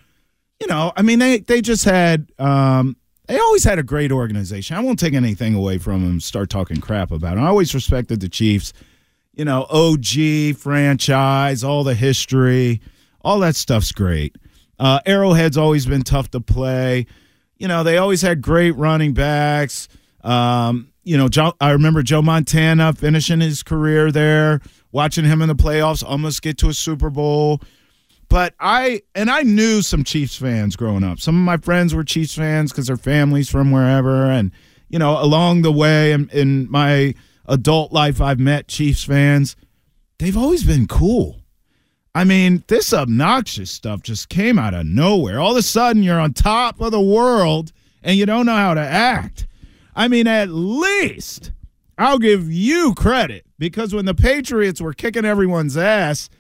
[0.60, 4.76] you know, I mean, they they just had um, they always had a great organization.
[4.76, 6.20] I won't take anything away from them.
[6.20, 7.44] Start talking crap about them.
[7.44, 8.72] I always respected the Chiefs.
[9.34, 12.80] You know, OG franchise, all the history,
[13.20, 14.36] all that stuff's great.
[14.78, 17.06] Uh, Arrowhead's always been tough to play.
[17.58, 19.88] You know, they always had great running backs.
[20.22, 24.60] Um, you know, Joe, I remember Joe Montana finishing his career there,
[24.90, 27.60] watching him in the playoffs, almost get to a Super Bowl.
[28.28, 31.20] But I and I knew some Chiefs fans growing up.
[31.20, 34.50] Some of my friends were Chiefs fans because their families from wherever, and
[34.88, 37.14] you know, along the way in, in my
[37.46, 39.56] adult life, I've met Chiefs fans.
[40.18, 41.42] They've always been cool.
[42.14, 45.38] I mean, this obnoxious stuff just came out of nowhere.
[45.38, 48.72] All of a sudden, you're on top of the world and you don't know how
[48.72, 49.46] to act.
[49.94, 51.52] I mean, at least
[51.98, 56.30] I'll give you credit because when the Patriots were kicking everyone's ass,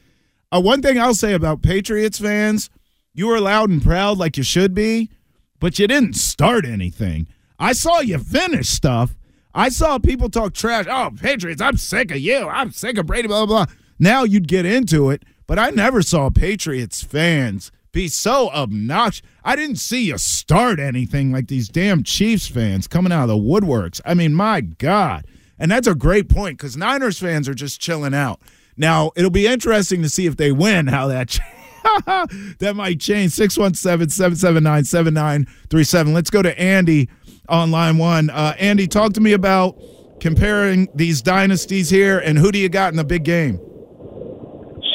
[0.52, 2.70] uh, one thing I'll say about Patriots fans,
[3.14, 5.10] you were loud and proud like you should be,
[5.58, 7.26] but you didn't start anything.
[7.58, 9.16] I saw you finish stuff.
[9.54, 10.84] I saw people talk trash.
[10.88, 12.46] Oh, Patriots, I'm sick of you.
[12.46, 13.74] I'm sick of Brady, blah, blah, blah.
[13.98, 19.22] Now you'd get into it, but I never saw Patriots fans be so obnoxious.
[19.42, 23.36] I didn't see you start anything like these damn Chiefs fans coming out of the
[23.36, 24.02] woodworks.
[24.04, 25.24] I mean, my God.
[25.58, 28.40] And that's a great point because Niners fans are just chilling out.
[28.76, 31.40] Now, it'll be interesting to see if they win how that ch-
[32.58, 33.32] that might change.
[33.32, 36.14] 617-779-7937.
[36.14, 37.08] Let's go to Andy
[37.48, 38.30] on line one.
[38.30, 39.80] Uh, Andy, talk to me about
[40.20, 43.58] comparing these dynasties here and who do you got in the big game?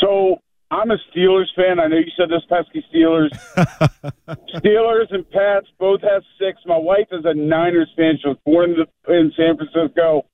[0.02, 0.38] So
[0.70, 1.80] I'm a Steelers fan.
[1.80, 3.30] I know you said this pesky Steelers.
[4.56, 6.60] Steelers and Pats both have six.
[6.66, 8.18] My wife is a Niners fan.
[8.22, 10.26] She was born in, the, in San Francisco.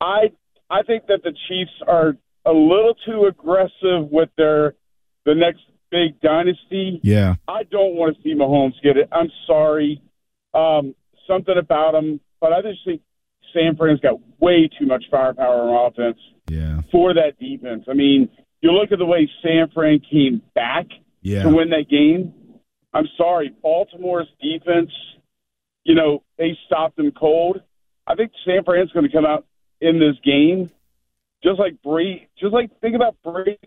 [0.00, 0.32] I
[0.70, 2.16] I think that the Chiefs are
[2.46, 4.74] a little too aggressive with their
[5.24, 7.00] the next big dynasty.
[7.02, 7.36] Yeah.
[7.48, 9.08] I don't want to see Mahomes get it.
[9.12, 10.02] I'm sorry.
[10.52, 10.94] Um,
[11.26, 13.00] something about him, but I just think
[13.54, 16.18] San Fran's got way too much firepower on offense
[16.50, 16.80] Yeah.
[16.92, 17.84] for that defense.
[17.88, 18.28] I mean,
[18.60, 20.86] you look at the way San Fran came back
[21.22, 21.44] Yeah.
[21.44, 22.34] to win that game.
[22.92, 24.90] I'm sorry, Baltimore's defense,
[25.84, 27.60] you know, they stopped them cold.
[28.06, 29.46] I think San Fran's going to come out
[29.80, 30.70] in this game
[31.44, 32.28] just like Brady.
[32.40, 33.58] Just like think about Brady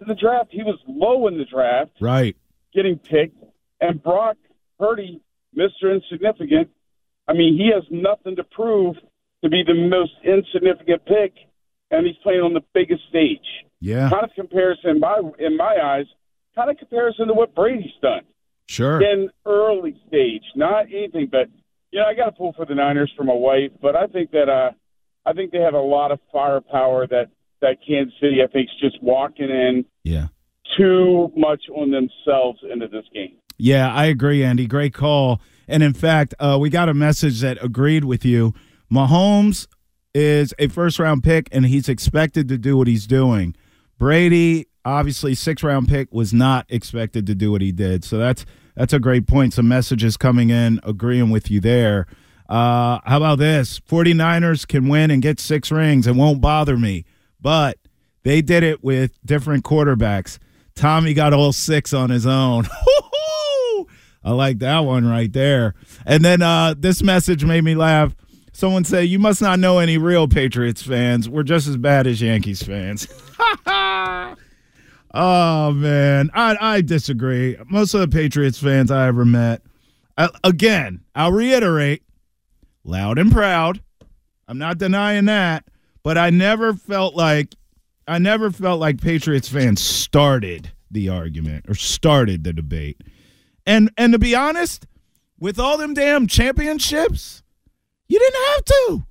[0.00, 0.48] in the draft.
[0.50, 2.36] He was low in the draft, Right.
[2.74, 3.42] getting picked,
[3.80, 4.36] and Brock
[4.78, 5.20] Purdy,
[5.52, 6.70] Mister Insignificant.
[7.26, 8.96] I mean, he has nothing to prove
[9.42, 11.34] to be the most insignificant pick,
[11.90, 13.44] and he's playing on the biggest stage.
[13.80, 14.08] Yeah.
[14.10, 16.06] Kind of comparison in my in my eyes,
[16.54, 18.22] kind of comparison to what Brady's done
[18.68, 19.00] Sure.
[19.02, 21.26] in early stage, not anything.
[21.30, 21.48] But
[21.92, 24.30] you know, I got to pull for the Niners for my wife, but I think
[24.32, 24.72] that uh,
[25.28, 27.26] I think they have a lot of firepower that
[27.60, 30.28] that Kansas City, I think, is just walking in Yeah.
[30.76, 33.32] too much on themselves into this game.
[33.58, 34.66] Yeah, I agree, Andy.
[34.66, 35.40] Great call.
[35.66, 38.54] And in fact, uh, we got a message that agreed with you.
[38.92, 39.66] Mahomes
[40.14, 43.54] is a first round pick, and he's expected to do what he's doing.
[43.98, 48.04] Brady, obviously, six round pick, was not expected to do what he did.
[48.04, 49.52] So that's that's a great point.
[49.52, 52.06] Some messages coming in agreeing with you there.
[52.48, 53.78] Uh, how about this?
[53.80, 56.06] 49ers can win and get six rings.
[56.06, 57.04] It won't bother me.
[57.40, 57.78] But
[58.22, 60.38] they did it with different quarterbacks.
[60.74, 62.66] Tommy got all six on his own.
[64.24, 65.74] I like that one right there.
[66.04, 68.14] And then uh, this message made me laugh.
[68.52, 71.28] Someone say, "You must not know any real Patriots fans.
[71.28, 73.06] We're just as bad as Yankees fans."
[73.66, 77.56] oh man, I I disagree.
[77.68, 79.62] Most of the Patriots fans I ever met.
[80.42, 82.02] Again, I'll reiterate,
[82.88, 83.80] loud and proud.
[84.48, 85.64] I'm not denying that,
[86.02, 87.54] but I never felt like
[88.06, 93.02] I never felt like Patriots fans started the argument or started the debate.
[93.66, 94.86] And and to be honest,
[95.38, 97.42] with all them damn championships,
[98.08, 99.04] you didn't have to.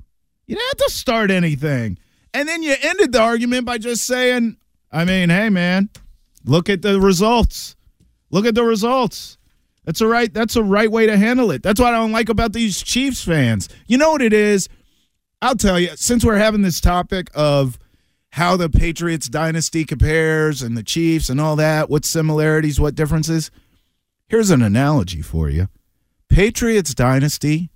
[0.48, 2.00] You didn't have to start anything.
[2.34, 4.58] And then you ended the argument by just saying,
[4.92, 5.90] I mean, hey man,
[6.46, 7.76] look at the results.
[8.32, 9.37] Look at the results.
[9.88, 11.64] That's a right that's a right way to handle it.
[11.64, 13.70] That's what I don't like about these Chiefs fans.
[13.88, 14.68] You know what it is?
[15.42, 17.80] I'll tell you, since we're having this topic of
[18.32, 23.50] how the Patriots dynasty compares and the Chiefs and all that, what similarities, what differences,
[24.28, 25.70] here's an analogy for you.
[26.28, 27.70] Patriots dynasty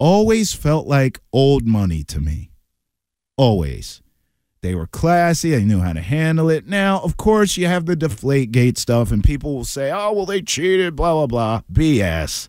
[0.00, 2.50] always felt like old money to me.
[3.36, 4.02] Always.
[4.60, 6.66] They were classy, they knew how to handle it.
[6.66, 10.26] Now, of course, you have the deflate gate stuff, and people will say, oh, well,
[10.26, 11.62] they cheated, blah, blah, blah.
[11.72, 12.48] BS.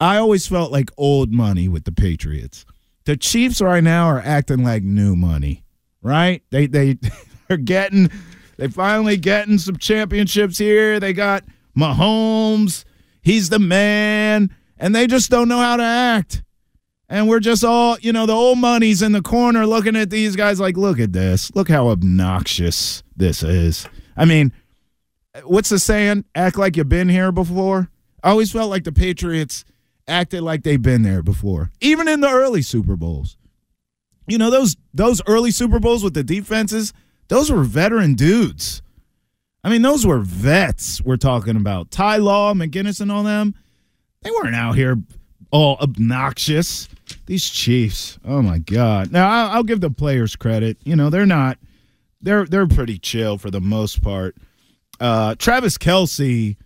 [0.00, 2.66] I always felt like old money with the Patriots.
[3.04, 5.64] The Chiefs right now are acting like new money,
[6.02, 6.42] right?
[6.50, 6.98] They they
[7.50, 8.10] are getting
[8.58, 10.98] they finally getting some championships here.
[10.98, 11.44] They got
[11.78, 12.84] Mahomes,
[13.22, 16.42] he's the man, and they just don't know how to act.
[17.08, 20.34] And we're just all, you know, the old money's in the corner looking at these
[20.34, 21.54] guys like, look at this.
[21.54, 23.88] Look how obnoxious this is.
[24.16, 24.52] I mean,
[25.44, 26.24] what's the saying?
[26.34, 27.90] Act like you've been here before.
[28.24, 29.64] I always felt like the Patriots
[30.08, 33.36] acted like they've been there before, even in the early Super Bowls.
[34.26, 36.92] You know those those early Super Bowls with the defenses.
[37.28, 38.82] Those were veteran dudes.
[39.62, 41.00] I mean, those were vets.
[41.00, 43.54] We're talking about Ty Law, McGinest, and all them.
[44.22, 44.96] They weren't out here
[45.50, 46.88] all obnoxious.
[47.26, 48.18] These Chiefs.
[48.24, 49.12] Oh my God.
[49.12, 50.78] Now I'll, I'll give the players credit.
[50.84, 51.58] You know they're not.
[52.20, 54.36] They're they're pretty chill for the most part.
[55.00, 56.56] Uh, Travis Kelce.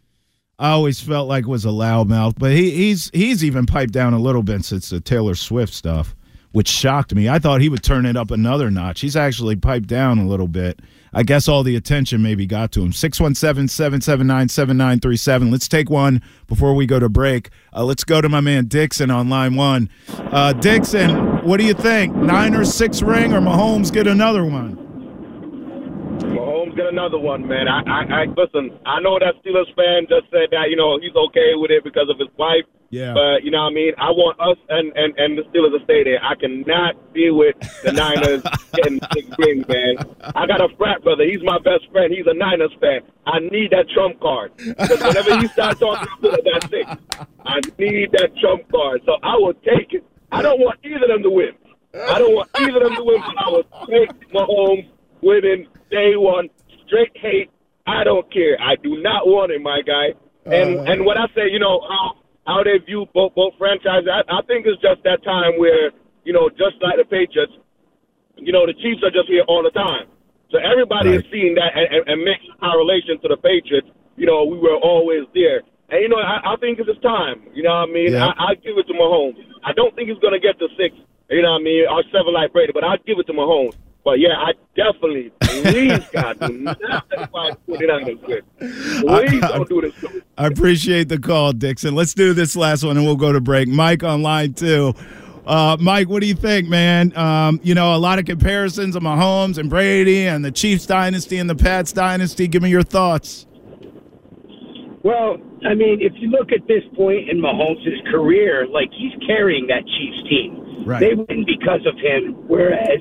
[0.59, 4.19] I always felt like was a loudmouth, but he, he's he's even piped down a
[4.19, 6.15] little bit since the Taylor Swift stuff,
[6.53, 7.31] which shocked me.
[7.31, 9.01] I thought he would turn it up another notch.
[9.01, 10.81] He's actually piped down a little bit.
[11.13, 12.93] I guess all the attention maybe got to him.
[12.93, 15.51] 617-779-7937.
[15.51, 17.51] Let's take one before we go to break.
[17.75, 19.91] Uh, let's go to my man Dixon on line one.
[20.17, 22.15] Uh, Dixon, what do you think?
[22.15, 24.77] Niners six ring or Mahomes get another one?
[26.21, 27.67] Mahomes get another one, man.
[27.67, 28.79] I, I, I listen.
[28.87, 32.09] I know that Steelers fan just said that you know he's okay with it because
[32.09, 32.65] of his wife.
[32.91, 33.15] Yeah.
[33.15, 33.93] But you know what I mean.
[33.99, 36.19] I want us and and and the Steelers to stay there.
[36.23, 38.43] I cannot deal with the Niners
[38.75, 39.97] getting six rings, man.
[40.35, 41.23] I got a frat brother.
[41.25, 42.13] He's my best friend.
[42.13, 43.01] He's a Niners fan.
[43.27, 46.91] I need that trump card because whenever he starts talking about that six,
[47.47, 49.03] I need that trump card.
[49.07, 50.05] So I will take it.
[50.33, 51.53] I don't want either of them to win.
[51.95, 54.89] I don't want either of them to win, but I will take Mahomes
[55.23, 56.49] winning day one.
[56.87, 57.51] Straight hate.
[57.87, 58.59] I don't care.
[58.61, 60.15] I do not want it, my guy.
[60.47, 60.91] And Uh.
[60.91, 62.17] and what I say, you know, how
[62.51, 65.95] how they view both both franchises, I, I think it's just that time where
[66.25, 67.53] you know, just like the Patriots,
[68.37, 70.07] you know, the Chiefs are just here all the time.
[70.51, 71.25] So everybody Right.
[71.25, 73.89] is seeing that and, and, and makes our relation to the Patriots.
[74.17, 75.63] You know, we were always there.
[75.89, 77.43] And, you know, I, I think it's his time.
[77.55, 78.13] You know what I mean?
[78.13, 78.27] Yeah.
[78.37, 79.39] I, I give it to Mahomes.
[79.65, 80.95] I don't think he's going to get to six,
[81.31, 83.75] you know what I mean, or seven like Brady, but I'd give it to Mahomes.
[84.05, 86.81] But, yeah, I definitely, please, God, do not
[87.11, 88.43] let my 49ers win.
[88.59, 90.23] Please don't do this.
[90.39, 91.95] I appreciate the call, Dixon.
[91.95, 93.69] Let's do this last one and we'll go to break.
[93.69, 94.95] Mike on line two.
[95.47, 97.17] Uh, Mike, what do you think, man?
[97.17, 101.39] Um, you know, a lot of comparisons of Mahomes and Brady and the Chiefs dynasty
[101.39, 102.47] and the Pats dynasty.
[102.47, 103.47] Give me your thoughts.
[105.03, 109.67] Well, I mean, if you look at this point in Mahomes' career, like he's carrying
[109.69, 110.85] that Chiefs team.
[110.85, 111.01] Right.
[111.01, 112.35] They win because of him.
[112.47, 113.01] Whereas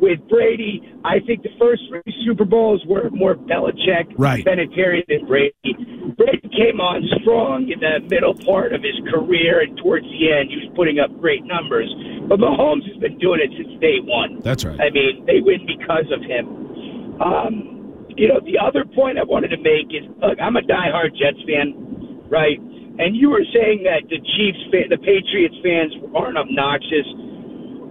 [0.00, 4.44] with Brady, I think the first three Super Bowls were more Belichick, Right.
[4.44, 5.54] Benetarian than Brady.
[6.16, 10.50] Brady came on strong in the middle part of his career, and towards the end,
[10.50, 11.88] he was putting up great numbers.
[12.28, 14.40] But Mahomes has been doing it since day one.
[14.42, 14.78] That's right.
[14.80, 16.46] I mean, they win because of him.
[17.20, 21.14] Um, you know, the other point I wanted to make is, look, I'm a diehard
[21.14, 22.58] Jets fan, right?
[22.98, 27.06] And you were saying that the Chiefs, fan, the Patriots fans aren't obnoxious,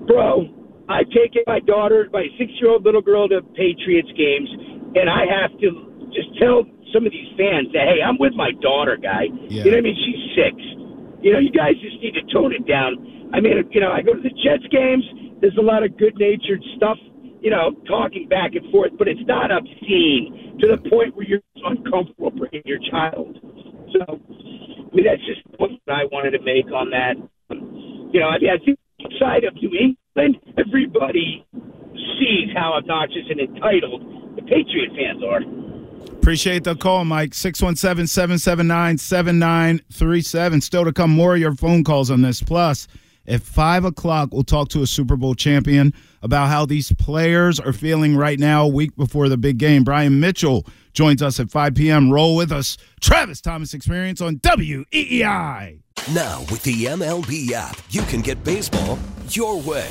[0.05, 0.51] bro.
[0.89, 4.49] I've taken my daughter, my six-year-old little girl, to Patriots games,
[4.95, 5.69] and I have to
[6.15, 6.63] just tell
[6.93, 9.27] some of these fans that, hey, I'm with my daughter, guy.
[9.51, 9.63] Yeah.
[9.63, 9.99] You know what I mean?
[9.99, 10.55] She's six.
[11.19, 12.95] You know, you guys just need to tone it down.
[13.33, 15.03] I mean, you know, I go to the Jets games.
[15.41, 16.97] There's a lot of good-natured stuff,
[17.41, 21.43] you know, talking back and forth, but it's not obscene to the point where you're
[21.65, 23.37] uncomfortable bringing your child.
[23.91, 27.19] So, I mean, that's just the point that I wanted to make on that.
[27.51, 29.97] You know, I mean, I think outside of New England,
[30.57, 31.45] everybody
[32.19, 35.41] sees how obnoxious and entitled the Patriot fans are.
[36.13, 37.33] Appreciate the call, Mike.
[37.33, 40.61] 617 779 7937.
[40.61, 42.41] Still to come more of your phone calls on this.
[42.41, 42.87] Plus,
[43.27, 47.73] at 5 o'clock, we'll talk to a Super Bowl champion about how these players are
[47.73, 49.83] feeling right now, a week before the big game.
[49.83, 52.11] Brian Mitchell joins us at 5 p.m.
[52.11, 52.77] Roll with us.
[52.99, 55.79] Travis Thomas Experience on WEEI.
[56.13, 58.97] Now, with the MLB app, you can get baseball
[59.29, 59.89] your way.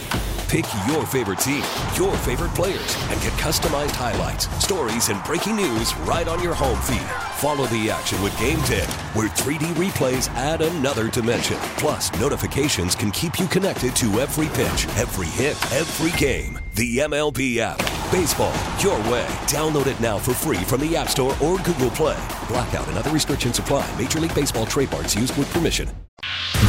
[0.48, 1.64] Pick your favorite team,
[1.96, 6.80] your favorite players, and get customized highlights, stories, and breaking news right on your home
[6.82, 7.25] feed.
[7.36, 11.58] Follow the action with Game Day, where 3D replays add another dimension.
[11.76, 16.58] Plus, notifications can keep you connected to every pitch, every hit, every game.
[16.76, 17.76] The MLB app.
[18.10, 19.26] Baseball your way.
[19.48, 22.16] Download it now for free from the App Store or Google Play.
[22.48, 23.86] Blackout and other restrictions apply.
[24.00, 25.90] Major League Baseball trademarks used with permission.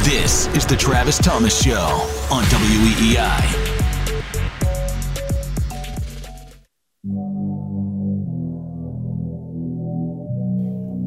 [0.03, 1.79] This is the Travis Thomas Show
[2.29, 3.66] on WEEI.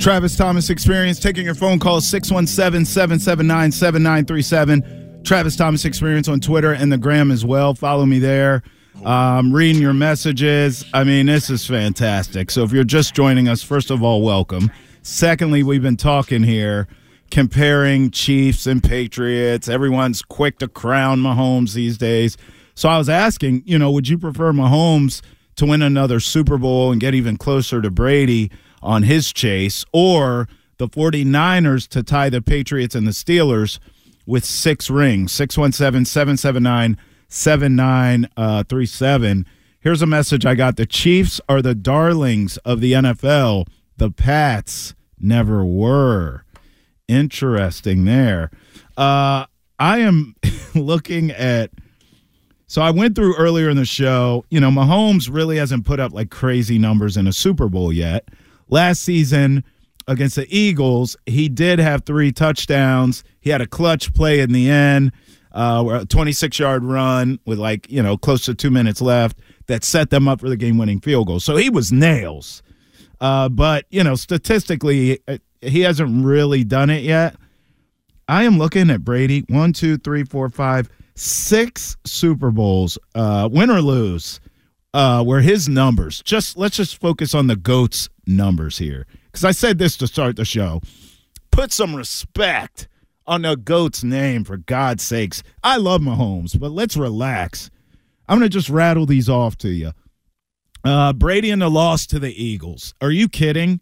[0.01, 5.23] Travis Thomas Experience taking your phone calls 617 779 7937.
[5.25, 7.75] Travis Thomas Experience on Twitter and the gram as well.
[7.75, 8.63] Follow me there.
[9.05, 10.87] Um, reading your messages.
[10.95, 12.51] I mean, this is fantastic.
[12.51, 14.71] So if you're just joining us, first of all, welcome.
[15.03, 16.89] Secondly, we've been talking here
[17.31, 19.69] comparing Chiefs and Patriots.
[19.69, 22.39] Everyone's quick to crown Mahomes these days.
[22.75, 25.21] So I was asking, you know, would you prefer Mahomes
[25.57, 28.51] to win another Super Bowl and get even closer to Brady
[28.83, 33.79] on his chase, or the 49ers to tie the Patriots and the Steelers
[34.27, 35.33] with six rings?
[35.33, 36.97] 617 779
[37.29, 39.47] 7937.
[39.81, 40.77] Here's a message I got.
[40.77, 43.67] The Chiefs are the darlings of the NFL.
[43.97, 46.45] The Pats never were.
[47.09, 48.51] Interesting there.
[48.97, 49.47] Uh,
[49.79, 50.35] I am
[50.75, 51.71] looking at.
[52.67, 54.45] So I went through earlier in the show.
[54.51, 58.29] You know, Mahomes really hasn't put up like crazy numbers in a Super Bowl yet.
[58.71, 59.65] Last season
[60.07, 63.25] against the Eagles, he did have three touchdowns.
[63.41, 65.13] He had a clutch play in the end,
[65.53, 69.85] uh, a 26 yard run with like, you know, close to two minutes left that
[69.85, 71.41] set them up for the game winning field goal.
[71.41, 72.63] So he was nails.
[73.21, 75.21] Uh, but, you know, statistically,
[75.61, 77.37] he hasn't really done it yet.
[78.29, 83.71] I am looking at Brady one, two, three, four, five, six Super Bowls, uh, win
[83.71, 84.41] or lose,
[84.95, 89.51] uh, where his numbers just let's just focus on the goats numbers here because I
[89.51, 90.81] said this to start the show.
[91.51, 92.89] Put some respect
[93.27, 95.43] on the goat's name for God's sakes.
[95.63, 97.71] I love Mahomes, but let's relax.
[98.29, 99.93] I'm gonna just rattle these off to you.
[100.85, 102.95] Uh, Brady and the loss to the Eagles.
[103.01, 103.81] Are you kidding?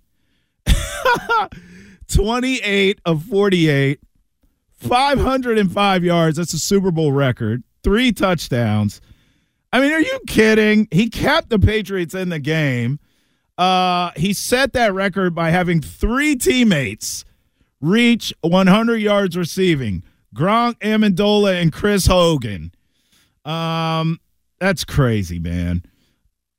[2.09, 4.01] 28 of 48,
[4.73, 6.37] 505 yards.
[6.39, 7.63] That's a Super Bowl record.
[7.85, 9.01] Three touchdowns.
[9.73, 10.89] I mean, are you kidding?
[10.91, 12.99] He kept the Patriots in the game.
[13.59, 17.25] Uh, he set that record by having three teammates
[17.81, 20.05] reach 100 yards receiving
[20.35, 22.73] Gronk, Amendola, and Chris Hogan.
[23.45, 24.21] Um,
[24.61, 25.83] that's crazy, man.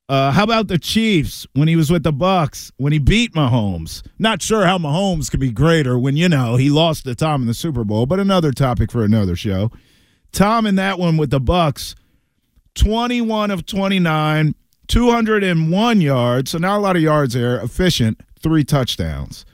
[0.09, 4.01] Uh, how about the Chiefs when he was with the Bucs when he beat Mahomes?
[4.17, 7.47] Not sure how Mahomes could be greater when you know he lost to Tom in
[7.47, 9.71] the Super Bowl, but another topic for another show.
[10.31, 11.93] Tom in that one with the Bucs,
[12.73, 14.55] twenty-one of twenty-nine,
[14.89, 17.61] two hundred and one yards, so not a lot of yards there.
[17.61, 19.45] Efficient, three touchdowns.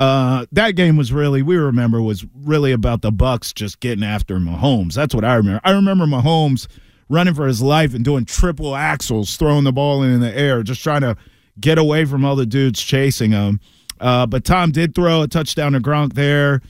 [0.00, 4.38] Uh, that game was really we remember was really about the Bucs just getting after
[4.38, 4.94] Mahomes.
[4.94, 5.60] That's what I remember.
[5.62, 6.66] I remember Mahomes
[7.08, 10.82] running for his life and doing triple axels, throwing the ball in the air, just
[10.82, 11.16] trying to
[11.60, 13.60] get away from all the dudes chasing him.
[14.00, 16.60] Uh, but Tom did throw a touchdown to Gronk there,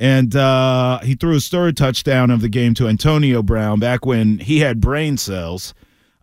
[0.00, 4.38] and uh, he threw his third touchdown of the game to Antonio Brown back when
[4.38, 5.74] he had brain cells.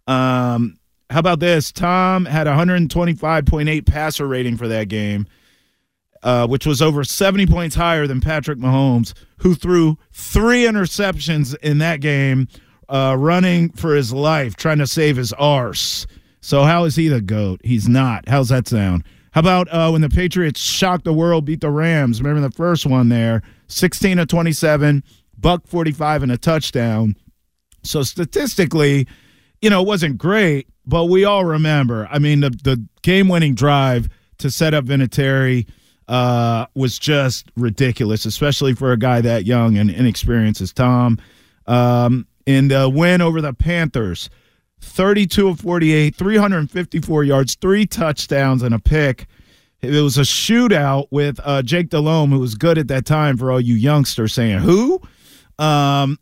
[0.08, 0.79] Um,
[1.10, 1.72] how about this?
[1.72, 5.26] Tom had 125.8 passer rating for that game,
[6.22, 11.80] uh, which was over 70 points higher than Patrick Mahomes, who threw three interceptions in
[11.80, 12.48] that game
[12.90, 16.06] uh, running for his life, trying to save his arse.
[16.42, 17.62] So how is he the goat?
[17.64, 18.28] He's not.
[18.28, 19.04] How's that sound?
[19.32, 22.22] How about uh, when the Patriots shocked the world, beat the Rams?
[22.22, 25.04] Remember the first one there, sixteen to twenty-seven,
[25.38, 27.16] buck forty-five and a touchdown.
[27.84, 29.08] So statistically,
[29.62, 32.08] you know, it wasn't great, but we all remember.
[32.12, 34.10] I mean, the the game-winning drive
[34.40, 35.68] to set up Vinatieri
[36.08, 41.20] uh, was just ridiculous, especially for a guy that young and inexperienced as Tom.
[41.68, 44.30] Um, and the win over the Panthers,
[44.82, 49.28] 32 of 48, 354 yards, three touchdowns, and a pick.
[49.82, 53.52] It was a shootout with uh, Jake Delhomme, who was good at that time for
[53.52, 55.00] all you youngsters saying, who?
[55.60, 56.18] Um,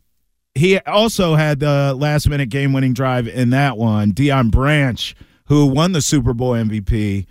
[0.58, 4.12] he also had the last minute game winning drive in that one.
[4.12, 7.26] Deion Branch, who won the Super Bowl MVP,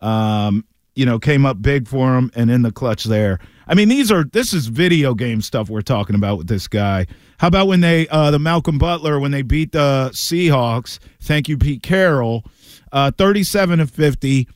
[0.00, 0.64] um,
[0.94, 3.38] you know, came up big for him and in the clutch there.
[3.66, 7.06] I mean, these are this is video game stuff we're talking about with this guy.
[7.38, 10.98] How about when they uh, the Malcolm Butler when they beat the Seahawks?
[11.20, 12.44] Thank you, Pete Carroll.
[12.90, 14.46] Uh, Thirty-seven of 50,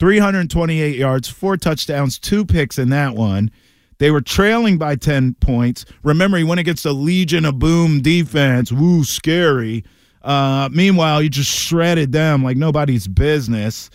[0.00, 3.50] 328 yards, four touchdowns, two picks in that one.
[3.98, 5.84] They were trailing by 10 points.
[6.02, 8.72] Remember, he went against the Legion of Boom defense.
[8.72, 9.84] Woo, scary.
[10.22, 13.90] Uh, meanwhile, he just shredded them like nobody's business.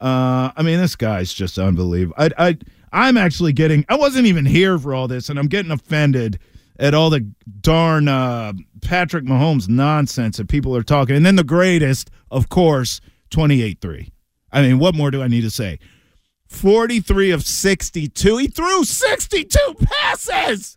[0.00, 2.14] Uh, I mean, this guy's just unbelievable.
[2.18, 2.58] I, I,
[2.92, 3.84] I'm actually getting.
[3.88, 6.38] I wasn't even here for all this, and I'm getting offended
[6.78, 7.28] at all the
[7.60, 11.16] darn uh, Patrick Mahomes nonsense that people are talking.
[11.16, 14.12] And then the greatest, of course, 28 3.
[14.52, 15.78] I mean, what more do I need to say?
[16.48, 18.36] 43 of 62.
[18.36, 20.76] He threw 62 passes,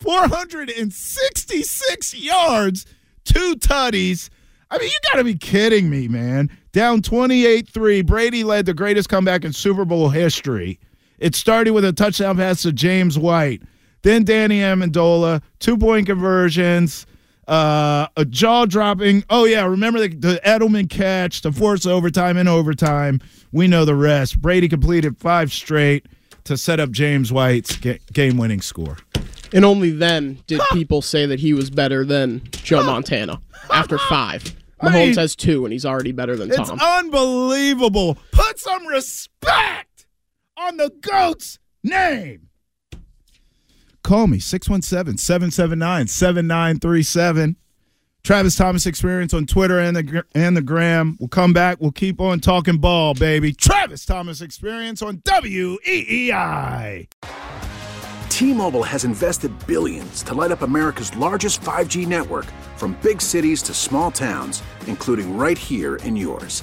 [0.00, 2.86] 466 yards,
[3.24, 4.30] two tutties.
[4.70, 6.50] I mean, you got to be kidding me, man.
[6.72, 8.02] Down 28 3.
[8.02, 10.80] Brady led the greatest comeback in Super Bowl history.
[11.18, 13.62] It started with a touchdown pass to James White.
[14.02, 17.06] Then Danny Amendola, two point conversions,
[17.48, 19.24] uh, a jaw dropping.
[19.30, 19.64] Oh, yeah.
[19.66, 23.20] Remember the, the Edelman catch to force overtime and overtime.
[23.52, 24.40] We know the rest.
[24.40, 26.06] Brady completed five straight
[26.44, 28.96] to set up James White's ga- game winning score.
[29.52, 33.40] And only then did people say that he was better than Joe Montana
[33.72, 34.54] after five.
[34.80, 36.60] I Mahomes mean, has two, and he's already better than Tom.
[36.60, 36.80] It's Tom.
[36.80, 38.18] unbelievable.
[38.32, 40.06] Put some respect
[40.58, 42.45] on the GOAT's name.
[44.06, 47.56] Call me 617 779 7937.
[48.22, 51.16] Travis Thomas Experience on Twitter and the and the gram.
[51.18, 51.80] We'll come back.
[51.80, 53.52] We'll keep on talking ball, baby.
[53.52, 57.08] Travis Thomas Experience on WEEI.
[58.28, 62.46] T-Mobile has invested billions to light up America's largest 5G network
[62.76, 66.62] from big cities to small towns, including right here in yours.